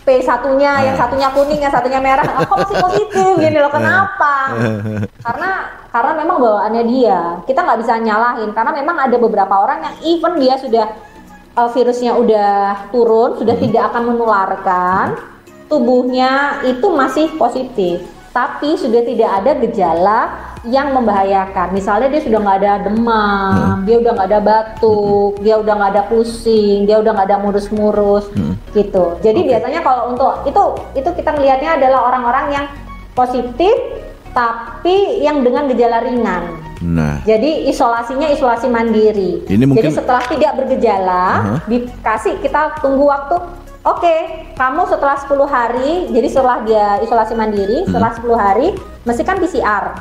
P 0.05 0.21
satunya, 0.21 0.85
yang 0.85 0.95
satunya 1.01 1.33
kuning, 1.33 1.65
yang 1.65 1.73
satunya 1.73 1.97
merah, 1.97 2.21
oh, 2.37 2.45
kok 2.45 2.57
masih 2.61 2.77
positif? 2.77 3.31
Gini 3.41 3.57
loh, 3.57 3.73
kenapa? 3.73 4.53
karena 5.25 5.51
karena 5.95 6.11
memang 6.11 6.43
bawaannya 6.43 6.83
dia, 6.91 7.39
kita 7.47 7.63
nggak 7.63 7.79
bisa 7.79 7.95
nyalahin, 8.03 8.51
karena 8.51 8.75
memang 8.75 8.99
ada 8.99 9.15
beberapa 9.15 9.55
orang 9.63 9.79
yang 9.79 9.95
even 10.03 10.33
dia 10.43 10.59
sudah 10.59 10.91
uh, 11.55 11.71
virusnya 11.71 12.19
udah 12.19 12.91
turun, 12.91 13.39
sudah 13.39 13.55
tidak 13.55 13.95
akan 13.95 14.11
menularkan, 14.11 15.15
tubuhnya 15.71 16.59
itu 16.67 16.83
masih 16.91 17.31
positif, 17.39 18.03
tapi 18.35 18.75
sudah 18.75 19.07
tidak 19.07 19.29
ada 19.39 19.51
gejala 19.63 20.21
yang 20.67 20.91
membahayakan. 20.91 21.71
Misalnya 21.71 22.11
dia 22.11 22.27
sudah 22.27 22.43
nggak 22.43 22.59
ada 22.59 22.73
demam, 22.91 23.87
dia 23.87 23.95
udah 23.95 24.11
nggak 24.19 24.29
ada 24.35 24.39
batuk, 24.43 25.39
dia 25.39 25.55
udah 25.55 25.73
nggak 25.79 25.91
ada 25.95 26.03
pusing, 26.11 26.83
dia 26.83 26.99
udah 26.99 27.15
nggak 27.15 27.27
ada 27.31 27.39
murus-murus, 27.39 28.27
Hmm. 28.35 28.59
gitu. 28.75 29.15
Jadi 29.23 29.47
Oke. 29.47 29.47
biasanya 29.47 29.79
kalau 29.79 30.11
untuk 30.11 30.43
itu 30.43 30.63
itu 30.99 31.09
kita 31.23 31.31
melihatnya 31.39 31.79
adalah 31.79 32.11
orang-orang 32.11 32.45
yang 32.51 32.65
positif 33.15 33.71
tapi 34.35 35.23
yang 35.23 35.41
dengan 35.47 35.71
gejala 35.71 36.03
ringan. 36.03 36.43
Nah, 36.83 37.23
Jadi 37.23 37.71
isolasinya 37.71 38.27
isolasi 38.27 38.67
mandiri. 38.67 39.47
Ini 39.47 39.63
mungkin- 39.63 39.89
Jadi 39.89 39.95
setelah 39.95 40.21
tidak 40.27 40.51
bergejala, 40.59 41.25
Aha. 41.39 41.55
dikasih 41.65 42.43
kita 42.43 42.83
tunggu 42.83 43.07
waktu. 43.07 43.39
Oke, 43.85 44.15
kamu 44.59 44.81
setelah 44.91 45.15
10 45.15 45.47
hari, 45.47 46.09
jadi 46.11 46.27
setelah 46.27 46.57
dia 46.67 46.99
isolasi 46.99 47.33
mandiri, 47.37 47.85
setelah 47.87 48.11
10 48.11 48.35
hari, 48.35 48.67
mesti 49.07 49.23
kan 49.23 49.39
PCR. 49.39 49.93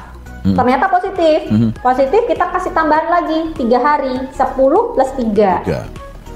Hmm. 0.44 0.57
Ternyata 0.57 0.92
positif. 0.92 1.49
Mhm. 1.49 1.81
Positif 1.81 2.20
kita 2.29 2.53
kasih 2.53 2.73
tambahan 2.75 3.09
lagi 3.09 3.38
tiga 3.57 3.81
hari, 3.81 4.29
10 4.35 4.92
plus 4.92 5.11
3 5.16 5.62
tiga. 5.64 5.81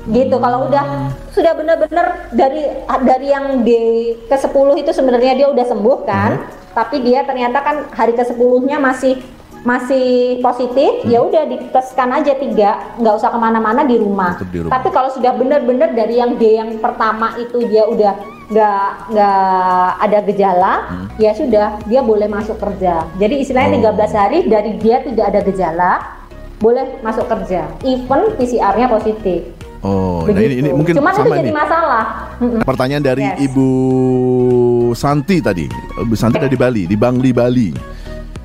gitu 0.09 0.41
kalau 0.41 0.73
udah 0.73 1.13
sudah 1.37 1.53
benar-benar 1.53 2.33
dari 2.33 2.65
dari 3.05 3.29
yang 3.29 3.61
di 3.61 4.17
ke 4.25 4.37
10 4.41 4.81
itu 4.81 4.89
sebenarnya 4.89 5.37
dia 5.37 5.47
udah 5.53 5.65
sembuh 5.69 5.99
kan 6.09 6.49
tapi 6.79 7.03
dia 7.03 7.27
ternyata 7.27 7.59
kan 7.59 7.77
hari 7.91 8.15
ke 8.15 8.23
10-nya 8.23 8.79
masih 8.79 9.19
masih 9.61 10.39
positif 10.39 11.03
ya 11.03 11.19
udah 11.19 11.43
diteskan 11.45 12.15
aja 12.15 12.31
tiga 12.33 12.95
nggak 12.95 13.11
usah 13.13 13.27
ke 13.27 13.37
mana-mana 13.37 13.83
di 13.83 13.99
rumah. 13.99 14.39
Tetap 14.39 14.49
di 14.49 14.59
rumah. 14.63 14.73
tapi 14.73 14.89
kalau 14.89 15.11
sudah 15.11 15.35
benar-benar 15.35 15.91
dari 15.93 16.15
yang 16.17 16.39
D 16.39 16.55
yang 16.55 16.79
pertama 16.79 17.35
itu 17.37 17.67
dia 17.67 17.83
udah 17.85 18.15
nggak 18.49 18.87
nggak 19.13 19.43
ada 20.01 20.19
gejala 20.25 20.73
ya 21.19 21.35
sudah 21.35 21.77
dia 21.85 22.01
boleh 22.01 22.25
masuk 22.27 22.57
kerja 22.57 23.05
jadi 23.19 23.35
istilahnya 23.37 23.83
Oh. 23.83 23.93
13 23.93 24.15
hari 24.15 24.39
dari 24.47 24.71
dia 24.79 25.03
tidak 25.03 25.27
ada 25.27 25.41
gejala 25.43 25.93
boleh 26.57 27.03
masuk 27.03 27.27
kerja 27.27 27.67
even 27.83 28.39
PCR-nya 28.39 28.87
positif 28.89 29.43
Oh, 29.79 30.27
nah 30.27 30.43
ini, 30.43 30.59
ini 30.59 30.71
mungkin 30.75 30.91
Cuman 30.91 31.15
itu 31.15 31.23
sama 31.23 31.39
jadi 31.39 31.51
nih. 31.51 31.55
masalah. 31.55 32.05
Pertanyaan 32.67 32.99
dari 32.99 33.23
Yes. 33.23 33.47
Ibu 33.47 33.71
Santi 34.93 35.41
tadi. 35.41 35.65
Ibu 35.99 36.15
Santi 36.15 36.39
dari 36.39 36.57
Bali, 36.57 36.83
di 36.85 36.97
Bangli 36.97 37.31
Bali. 37.33 37.71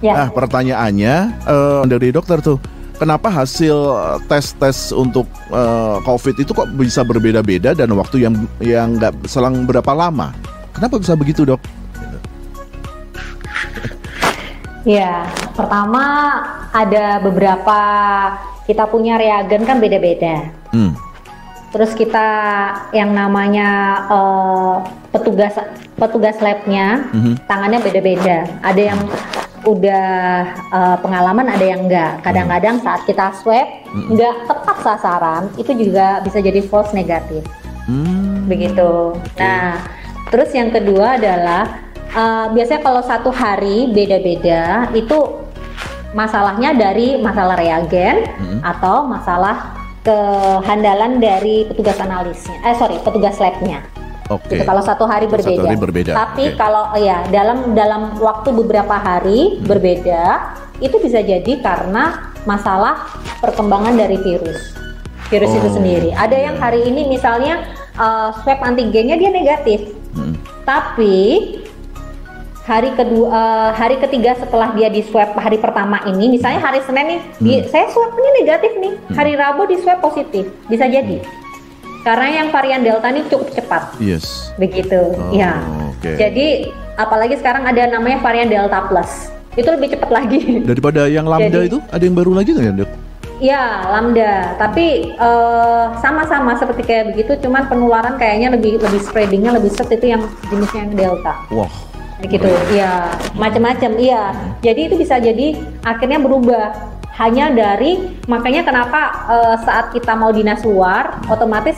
Ya. 0.04 0.14
Nah, 0.20 0.28
pertanyaannya 0.36 1.16
eh, 1.48 1.82
dari 1.88 2.12
dokter 2.12 2.44
tuh, 2.44 2.60
kenapa 3.00 3.32
hasil 3.32 3.76
eh, 3.76 4.18
tes-tes 4.28 4.92
untuk 4.92 5.28
eh, 5.52 5.98
COVID 6.04 6.36
itu 6.44 6.52
kok 6.52 6.68
bisa 6.76 7.08
berbeda-beda 7.08 7.72
dan 7.72 7.92
waktu 7.96 8.28
yang 8.28 8.36
yang 8.60 9.00
nggak 9.00 9.28
selang 9.28 9.64
berapa 9.64 9.92
lama? 9.96 10.36
Kenapa 10.76 11.00
bisa 11.00 11.16
begitu 11.16 11.48
dok? 11.48 11.62
Ya, 14.84 15.24
pertama 15.56 16.04
ada 16.76 17.24
beberapa 17.24 17.80
kita 18.68 18.84
punya 18.92 19.16
reagen 19.16 19.64
kan 19.64 19.80
beda-beda. 19.80 20.52
Hmm. 20.76 20.92
Terus 21.74 21.98
kita 21.98 22.28
yang 22.94 23.12
namanya 23.12 23.70
eh, 24.08 24.76
petugas 25.10 25.58
petugas 25.98 26.38
labnya 26.38 27.10
Mhm. 27.10 27.50
tangannya 27.50 27.80
beda-beda. 27.82 28.46
Ada 28.62 28.82
yang 28.94 29.00
udah 29.66 30.08
eh, 30.54 30.98
pengalaman, 31.02 31.50
ada 31.50 31.66
yang 31.66 31.90
enggak. 31.90 32.22
Kadang-kadang 32.22 32.78
saat 32.80 33.02
kita 33.04 33.34
swab 33.42 33.66
Mhm. 33.90 34.14
nggak 34.14 34.36
tepat 34.46 34.78
sasaran, 34.80 35.44
itu 35.58 35.72
juga 35.74 36.22
bisa 36.22 36.38
jadi 36.40 36.62
false 36.62 36.94
negatif. 36.94 37.42
Hmm. 37.84 38.48
begitu. 38.48 39.12
Nah, 39.36 39.76
terus 40.32 40.56
yang 40.56 40.72
kedua 40.72 41.20
adalah 41.20 41.68
eh, 42.14 42.46
biasanya 42.54 42.80
kalau 42.80 43.02
satu 43.04 43.28
hari 43.28 43.92
beda-beda 43.92 44.88
itu 44.94 45.20
masalahnya 46.14 46.72
dari 46.72 47.18
masalah 47.20 47.58
reagen 47.58 48.24
Mm-mm. 48.38 48.60
atau 48.62 49.04
masalah 49.04 49.83
kehandalan 50.04 51.18
dari 51.18 51.64
petugas 51.66 51.98
analisnya. 51.98 52.60
Eh 52.62 52.76
sorry, 52.76 53.00
petugas 53.00 53.40
labnya. 53.40 53.82
Oke. 54.32 54.56
Gitu, 54.56 54.64
kalau 54.64 54.80
satu 54.80 55.04
hari 55.04 55.28
Satu 55.28 55.36
berbeda. 55.36 55.68
hari 55.68 55.78
berbeda, 55.78 56.12
Tapi 56.16 56.44
oke. 56.52 56.56
kalau 56.56 56.96
ya 56.96 57.28
dalam 57.28 57.76
dalam 57.76 58.02
waktu 58.20 58.56
beberapa 58.56 58.96
hari 58.96 59.60
Hmm. 59.60 59.68
berbeda, 59.68 60.24
itu 60.80 60.96
bisa 60.98 61.20
jadi 61.20 61.60
karena 61.60 62.32
masalah 62.44 63.04
perkembangan 63.40 63.96
dari 63.96 64.16
virus. 64.20 64.76
Virus 65.28 65.52
itu 65.52 65.68
Oh, 65.68 65.76
sendiri. 65.76 66.10
Ada 66.14 66.38
yang 66.40 66.56
iya. 66.56 66.62
hari 66.62 66.82
ini 66.84 67.08
misalnya 67.08 67.64
eh, 67.94 68.30
swab 68.42 68.60
antigennya 68.60 69.16
dia 69.16 69.30
negatif, 69.30 69.92
Hmm. 70.16 70.34
tapi 70.64 71.16
hari 72.64 72.90
kedua 72.94 73.28
eh, 73.28 73.70
hari 73.74 74.00
ketiga 74.00 74.32
setelah 74.34 74.72
dia 74.72 74.88
di 74.88 75.04
swab 75.04 75.36
hari 75.36 75.58
pertama 75.58 76.00
ini 76.06 76.32
misalnya 76.32 76.62
hari 76.62 76.80
Senin 76.82 77.06
nih 77.10 77.20
di- 77.38 77.60
Hmm. 77.60 77.70
saya 77.70 77.86
swab 77.90 78.12
ini 78.14 78.30
negatif 78.40 78.72
nih. 78.78 78.94
Hari 79.12 79.34
Rabu 79.36 79.68
di 79.68 79.78
swab 79.78 80.00
positif. 80.00 80.48
Bisa 80.66 80.88
jadi. 80.88 81.20
Karena 82.04 82.28
yang 82.34 82.48
varian 82.50 82.84
Delta 82.84 83.08
ini 83.08 83.24
cukup 83.26 83.52
cepat. 83.52 83.96
Yes. 83.98 84.52
begitu. 84.56 85.12
Oh, 85.12 85.32
ya 85.32 85.56
oke. 85.90 86.12
jadi 86.14 86.68
apalagi 86.96 87.36
sekarang 87.38 87.64
ada 87.64 87.88
namanya 87.90 88.20
varian 88.20 88.48
Delta 88.48 88.80
plus. 88.86 89.32
Itu 89.54 89.70
lebih 89.70 89.94
cepat 89.94 90.10
lagi. 90.10 90.40
Daripada 90.70 91.06
yang 91.06 91.24
lambda 91.24 91.60
Jadi- 91.60 91.68
itu, 91.70 91.78
ada 91.86 92.04
yang 92.04 92.16
baru 92.16 92.32
lagi 92.34 92.50
nggak 92.52 92.66
ya 92.66 92.74
dok? 92.76 92.92
ya 93.42 93.64
lambda. 93.90 94.56
Tapi 94.56 94.86
eh, 95.12 95.86
sama-sama 96.00 96.56
seperti 96.56 96.82
kayak 96.82 97.12
begitu 97.12 97.36
cuman 97.42 97.68
penularan 97.68 98.16
kayaknya 98.16 98.56
lebih 98.56 98.80
lebih 98.80 99.00
spreadingnya 99.00 99.52
lebih 99.52 99.68
set 99.70 99.88
itu 99.90 100.06
yang 100.10 100.24
jenisnya 100.48 100.80
yang 100.82 100.94
Delta. 100.96 101.34
Wah. 101.50 101.72
Begitu 102.24 102.48
iya 102.72 103.12
macam-macam 103.36 103.92
iya 104.00 104.32
jadi 104.64 104.88
itu 104.88 104.96
bisa 104.96 105.20
jadi 105.20 105.60
akhirnya 105.84 106.24
berubah 106.24 106.72
hanya 107.20 107.52
dari 107.54 108.00
makanya 108.26 108.64
kenapa 108.66 109.02
eh, 109.30 109.56
saat 109.62 109.92
kita 109.92 110.16
mau 110.16 110.32
dinas 110.32 110.64
luar 110.64 111.20
otomatis 111.28 111.78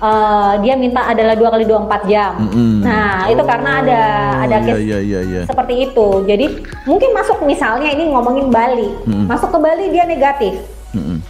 eh, 0.00 0.52
dia 0.64 0.74
minta 0.80 1.04
adalah 1.06 1.36
dua 1.36 1.52
kali 1.52 1.68
24 1.68 2.08
jam 2.10 2.32
Mm-mm. 2.40 2.82
nah 2.82 3.28
itu 3.28 3.42
karena 3.44 3.70
ada 3.84 4.02
Oh, 4.42 4.44
ada 4.48 4.56
iya, 4.58 4.66
case 4.66 4.82
iya, 4.82 4.98
iya, 4.98 5.20
iya. 5.22 5.42
seperti 5.46 5.74
itu 5.86 6.08
jadi 6.26 6.46
mungkin 6.88 7.12
masuk 7.14 7.44
misalnya 7.44 7.92
ini 7.92 8.10
ngomongin 8.10 8.48
Bali 8.48 8.90
Mm-mm. 9.06 9.28
masuk 9.28 9.52
ke 9.54 9.58
Bali 9.60 9.92
dia 9.92 10.08
negatif 10.08 10.56
Mm-mm. 10.96 11.20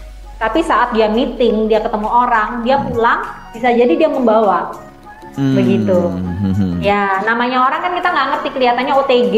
tapi 0.40 0.62
saat 0.62 0.90
dia 0.90 1.06
meeting, 1.06 1.70
dia 1.70 1.78
ketemu 1.78 2.08
orang, 2.10 2.66
dia 2.66 2.74
pulang, 2.82 3.22
bisa 3.54 3.70
jadi 3.70 3.94
dia 3.94 4.10
membawa. 4.10 4.74
Hmm. 5.32 5.56
Begitu. 5.56 5.98
Ya, 6.84 7.24
namanya 7.24 7.64
orang 7.64 7.80
kan 7.80 7.92
kita 7.96 8.08
nggak 8.12 8.28
ngerti 8.34 8.48
kelihatannya 8.52 8.94
OTG. 9.00 9.36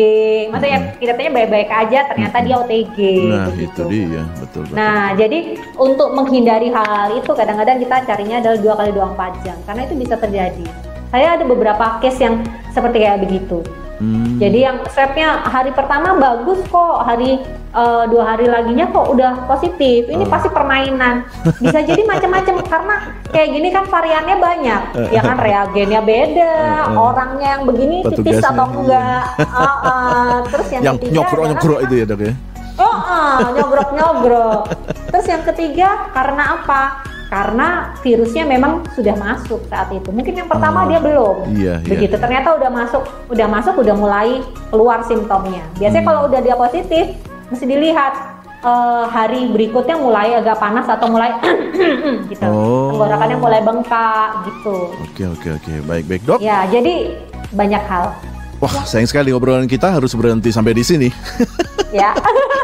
Maksudnya 0.51 0.79
hmm. 0.81 0.91
kelihatannya 0.99 1.33
baik-baik 1.33 1.71
aja, 1.71 1.99
ternyata 2.11 2.37
hmm. 2.39 2.45
dia 2.47 2.57
OTG. 2.59 2.99
Nah, 3.31 3.47
begitu. 3.53 3.65
itu 3.65 3.83
dia, 3.91 4.23
betul, 4.43 4.63
betul. 4.67 4.75
Nah, 4.75 5.03
jadi 5.15 5.39
untuk 5.79 6.09
menghindari 6.17 6.69
hal 6.75 7.15
itu 7.15 7.31
kadang-kadang 7.31 7.79
kita 7.79 7.97
carinya 8.07 8.37
adalah 8.43 8.59
dua 8.59 8.75
kali 8.75 8.91
dua 8.91 9.07
empat 9.15 9.33
jam, 9.47 9.57
karena 9.69 9.83
itu 9.87 9.95
bisa 9.95 10.15
terjadi. 10.19 10.67
Saya 11.15 11.39
ada 11.39 11.45
beberapa 11.47 12.03
case 12.03 12.27
yang 12.27 12.43
seperti 12.75 13.07
kayak 13.07 13.23
begitu. 13.23 13.63
Hmm. 13.99 14.43
Jadi 14.43 14.59
yang 14.67 14.83
swabnya 14.91 15.47
hari 15.47 15.71
pertama 15.71 16.19
bagus 16.19 16.59
kok, 16.67 16.97
hari 17.07 17.39
uh, 17.71 18.05
dua 18.11 18.35
hari 18.35 18.51
laginya 18.51 18.91
kok 18.91 19.07
udah 19.15 19.47
positif. 19.47 20.11
Ini 20.11 20.25
uh. 20.27 20.31
pasti 20.31 20.49
permainan. 20.51 21.27
Bisa 21.63 21.79
jadi 21.83 22.03
macam-macam 22.03 22.55
karena 22.73 22.95
kayak 23.31 23.49
gini 23.55 23.69
kan 23.71 23.85
variannya 23.87 24.37
banyak. 24.39 24.83
Ya 25.15 25.21
kan 25.23 25.37
reagennya 25.39 26.01
beda, 26.03 26.55
uh. 26.91 27.07
orangnya 27.13 27.49
yang 27.59 27.63
begini 27.69 27.97
tipis 28.03 28.43
atau 28.43 28.67
enggak. 28.83 29.23
Uh, 29.39 29.63
uh. 29.63 30.35
Terus 30.51 30.69
yang, 30.75 30.83
yang 30.83 30.97
ketiga 30.99 31.15
nyogrok-nyogrok 31.23 31.81
itu 31.87 31.95
ya 32.03 32.05
dok 32.07 32.21
ya? 32.23 32.35
Oh, 32.75 32.97
uh, 32.99 33.39
nyogrok-nyogrok. 33.55 34.61
Terus 35.15 35.27
yang 35.31 35.43
ketiga 35.47 36.11
karena 36.11 36.59
apa? 36.59 36.83
Karena 37.29 37.97
virusnya 38.05 38.45
memang 38.45 38.85
sudah 38.93 39.17
masuk 39.17 39.65
saat 39.69 39.89
itu. 39.91 40.09
Mungkin 40.13 40.35
yang 40.37 40.49
pertama 40.49 40.85
oh, 40.85 40.89
dia 40.89 41.01
belum. 41.01 41.37
Iya, 41.51 41.75
iya. 41.81 41.89
Begitu. 41.89 42.15
Iya. 42.17 42.23
Ternyata 42.23 42.49
udah 42.57 42.71
masuk, 42.71 43.03
udah 43.33 43.47
masuk, 43.49 43.75
udah 43.81 43.95
mulai 43.97 44.29
keluar 44.69 45.01
simptomnya. 45.09 45.65
Biasanya 45.81 46.03
hmm. 46.05 46.11
kalau 46.11 46.21
udah 46.29 46.41
dia 46.45 46.57
positif, 46.57 47.05
mesti 47.51 47.65
dilihat 47.65 48.15
uh, 48.65 49.05
hari 49.09 49.49
berikutnya 49.53 49.97
mulai 50.01 50.35
agak 50.37 50.57
panas 50.59 50.89
atau 50.89 51.07
mulai 51.13 51.37
gitu. 52.33 52.45
Oh. 52.49 52.97
Tenggorokannya 52.97 53.39
mulai 53.39 53.61
bengkak 53.61 54.29
gitu. 54.49 54.77
Oke, 55.05 55.23
oke, 55.29 55.49
oke. 55.61 55.73
Baik, 55.85 56.05
baik, 56.09 56.23
Dok. 56.25 56.39
Ya, 56.41 56.65
jadi 56.69 57.19
banyak 57.53 57.83
hal. 57.85 58.15
Wah, 58.63 58.87
sayang 58.89 59.11
sekali 59.11 59.35
obrolan 59.35 59.69
kita 59.69 59.93
harus 59.93 60.17
berhenti 60.17 60.49
sampai 60.49 60.73
di 60.73 60.85
sini. 60.87 61.09
ya. 61.93 62.17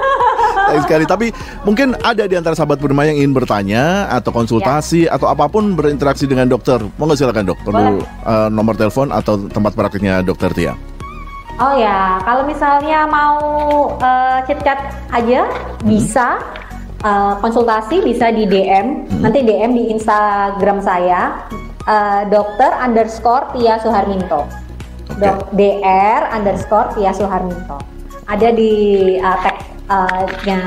sekali. 0.78 1.04
Tapi 1.08 1.26
mungkin 1.66 1.98
ada 2.06 2.24
di 2.30 2.34
antara 2.38 2.54
sahabat 2.54 2.78
Prima 2.78 3.02
yang 3.08 3.18
ingin 3.18 3.34
bertanya 3.34 4.06
atau 4.14 4.30
konsultasi 4.30 5.10
ya. 5.10 5.18
atau 5.18 5.26
apa 5.26 5.50
pun 5.50 5.74
berinteraksi 5.74 6.30
dengan 6.30 6.46
dokter. 6.46 6.78
Mau 6.94 7.10
silakan 7.10 7.50
dok? 7.50 7.58
Perlu 7.66 8.04
uh, 8.22 8.48
nomor 8.52 8.78
telepon 8.78 9.10
atau 9.10 9.50
tempat 9.50 9.74
praktiknya 9.74 10.22
dokter 10.22 10.54
Tia? 10.54 10.78
Oh 11.60 11.76
ya, 11.76 12.16
kalau 12.24 12.48
misalnya 12.48 13.04
mau 13.04 13.36
uh, 14.00 14.38
chat-chat 14.48 14.78
aja 15.10 15.44
hmm. 15.44 15.88
bisa. 15.88 16.38
Uh, 17.00 17.32
konsultasi 17.40 18.04
bisa 18.04 18.28
di 18.28 18.44
DM, 18.44 19.08
hmm. 19.08 19.24
nanti 19.24 19.40
DM 19.40 19.72
di 19.72 19.88
Instagram 19.88 20.84
saya, 20.84 21.48
uh, 21.88 22.28
dokter 22.28 22.68
underscore 22.76 23.48
Tia 23.56 23.80
Suharminto. 23.80 24.44
Okay. 25.16 25.32
Dr 25.56 26.20
underscore 26.30 26.92
Tia 26.94 27.12
Suharminto. 27.16 27.78
Ada 28.30 28.54
di 28.54 28.72
uh, 29.18 29.38
tag 29.42 29.56
uh, 29.90 30.22
nya 30.46 30.60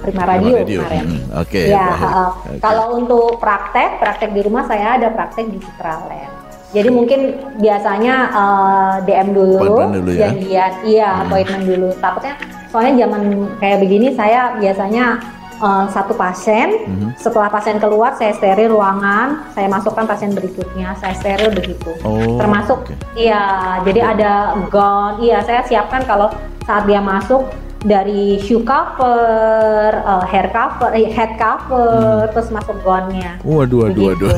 Prima 0.00 0.24
Radio, 0.24 0.54
Radio. 0.62 0.80
kemarin. 0.86 1.04
Hmm, 1.04 1.42
Oke. 1.42 1.50
Okay, 1.50 1.66
ya, 1.74 1.86
uh, 1.98 2.30
okay. 2.30 2.56
kalau 2.62 2.86
untuk 3.02 3.42
praktek, 3.42 3.98
praktek 3.98 4.30
di 4.30 4.40
rumah 4.46 4.64
saya 4.64 4.96
ada 4.96 5.10
praktek 5.10 5.50
di 5.50 5.58
Citraland. 5.58 6.38
Jadi 6.70 6.86
mungkin 6.86 7.20
biasanya 7.58 8.14
uh, 8.30 8.94
eh, 9.02 9.10
DM 9.10 9.34
dulu, 9.34 9.90
dulu 9.90 10.10
ya. 10.14 10.30
janjian, 10.30 10.72
iya 10.86 11.10
hmm. 11.10 11.22
appointment 11.26 11.64
dulu. 11.66 11.88
Takutnya 11.98 12.34
soalnya 12.70 13.10
zaman 13.10 13.22
kayak 13.58 13.78
begini 13.82 14.14
saya 14.14 14.54
biasanya 14.54 15.18
uh, 15.58 15.90
satu 15.90 16.14
pasien, 16.14 16.86
hmm. 16.86 17.18
setelah 17.18 17.50
pasien 17.50 17.82
keluar 17.82 18.14
saya 18.14 18.30
steril 18.38 18.78
ruangan, 18.78 19.50
saya 19.50 19.66
masukkan 19.66 20.06
pasien 20.06 20.30
berikutnya, 20.30 20.94
saya 21.02 21.18
steril 21.18 21.50
begitu. 21.50 21.90
Oh, 22.06 22.38
Termasuk, 22.38 22.86
okay. 22.86 22.96
iya, 23.18 23.42
jadi 23.82 24.00
ada 24.14 24.32
gown, 24.70 25.18
iya 25.26 25.42
saya 25.42 25.66
siapkan 25.66 26.06
kalau 26.06 26.30
saat 26.70 26.86
dia 26.86 27.02
masuk 27.02 27.50
dari 27.80 28.36
shoe 28.44 28.60
cover, 28.60 30.04
uh, 30.04 30.24
hair 30.28 30.52
cover, 30.52 30.92
eh, 30.92 31.08
head 31.08 31.40
cover, 31.40 32.28
hmm. 32.28 32.32
terus 32.36 32.48
masuk 32.52 32.76
gownnya. 32.84 33.40
Waduh, 33.40 33.88
waduh, 33.88 34.12
waduh. 34.12 34.32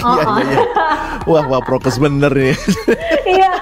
Oh, 0.00 0.16
iya, 0.16 0.24
iya, 0.24 0.44
iya. 0.48 0.64
Wah, 1.28 1.44
wah, 1.44 1.60
prokes 1.60 2.00
bener 2.00 2.32
nih. 2.32 2.56
iya. 3.36 3.52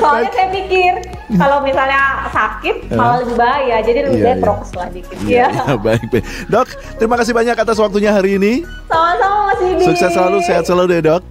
Soalnya 0.00 0.30
saya 0.32 0.48
pikir 0.56 0.92
kalau 1.36 1.60
misalnya 1.60 2.28
sakit 2.32 2.76
malah 2.96 3.20
lebih 3.20 3.36
bahaya, 3.36 3.76
jadi 3.84 3.98
lebih 4.08 4.20
iya, 4.20 4.26
baik 4.32 4.38
iya. 4.40 4.44
prokes 4.44 4.70
lah 4.72 4.88
dikit. 4.88 5.16
Iya, 5.28 5.46
iya. 5.52 5.74
baik, 5.76 6.02
baik. 6.08 6.24
Dok, 6.48 6.68
terima 6.96 7.16
kasih 7.20 7.32
banyak 7.36 7.56
atas 7.60 7.76
waktunya 7.76 8.10
hari 8.16 8.40
ini. 8.40 8.64
Sama-sama 8.88 9.52
Mas 9.52 9.60
Didi. 9.60 9.84
Sukses 9.84 10.10
selalu, 10.16 10.38
sehat 10.48 10.64
selalu 10.64 10.86
deh 10.96 11.00
dok. 11.12 11.22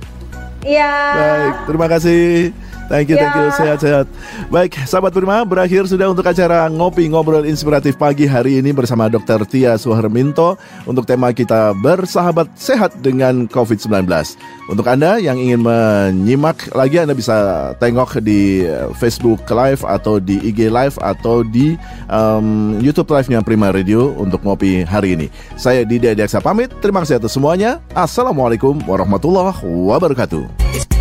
Iya. 0.61 0.93
Baik, 1.17 1.55
terima 1.65 1.87
kasih. 1.89 2.53
Thank 2.91 3.07
you, 3.07 3.15
thank 3.15 3.31
you. 3.39 3.47
Ya. 3.47 3.55
Sehat-sehat. 3.55 4.05
Baik, 4.51 4.75
sahabat 4.83 5.15
Prima, 5.15 5.47
berakhir 5.47 5.87
sudah 5.87 6.11
untuk 6.11 6.27
acara 6.27 6.67
Ngopi 6.67 7.07
Ngobrol 7.07 7.47
Inspiratif 7.47 7.95
Pagi 7.95 8.27
hari 8.27 8.59
ini 8.59 8.75
bersama 8.75 9.07
Dr. 9.07 9.47
Tia 9.47 9.79
Suharminto 9.79 10.59
untuk 10.83 11.07
tema 11.07 11.31
kita 11.31 11.71
bersahabat 11.79 12.51
sehat 12.59 12.99
dengan 12.99 13.47
COVID-19. 13.47 14.11
Untuk 14.67 14.83
Anda 14.91 15.23
yang 15.23 15.39
ingin 15.39 15.63
menyimak 15.63 16.67
lagi, 16.75 16.99
Anda 16.99 17.15
bisa 17.15 17.71
tengok 17.79 18.19
di 18.19 18.67
Facebook 18.99 19.47
Live 19.47 19.87
atau 19.87 20.19
di 20.19 20.43
IG 20.43 20.67
Live 20.67 20.99
atau 20.99 21.47
di 21.47 21.79
um, 22.11 22.75
YouTube 22.83 23.07
Live-nya 23.15 23.39
Prima 23.39 23.71
Radio 23.71 24.11
untuk 24.19 24.43
Ngopi 24.43 24.83
hari 24.83 25.15
ini. 25.15 25.27
Saya 25.55 25.87
Didi 25.87 26.11
Adiaksa 26.11 26.43
pamit. 26.43 26.75
Terima 26.83 27.07
kasih 27.07 27.23
atas 27.23 27.31
semuanya. 27.31 27.79
Assalamualaikum 27.95 28.83
warahmatullahi 28.83 29.63
wabarakatuh. 29.63 31.00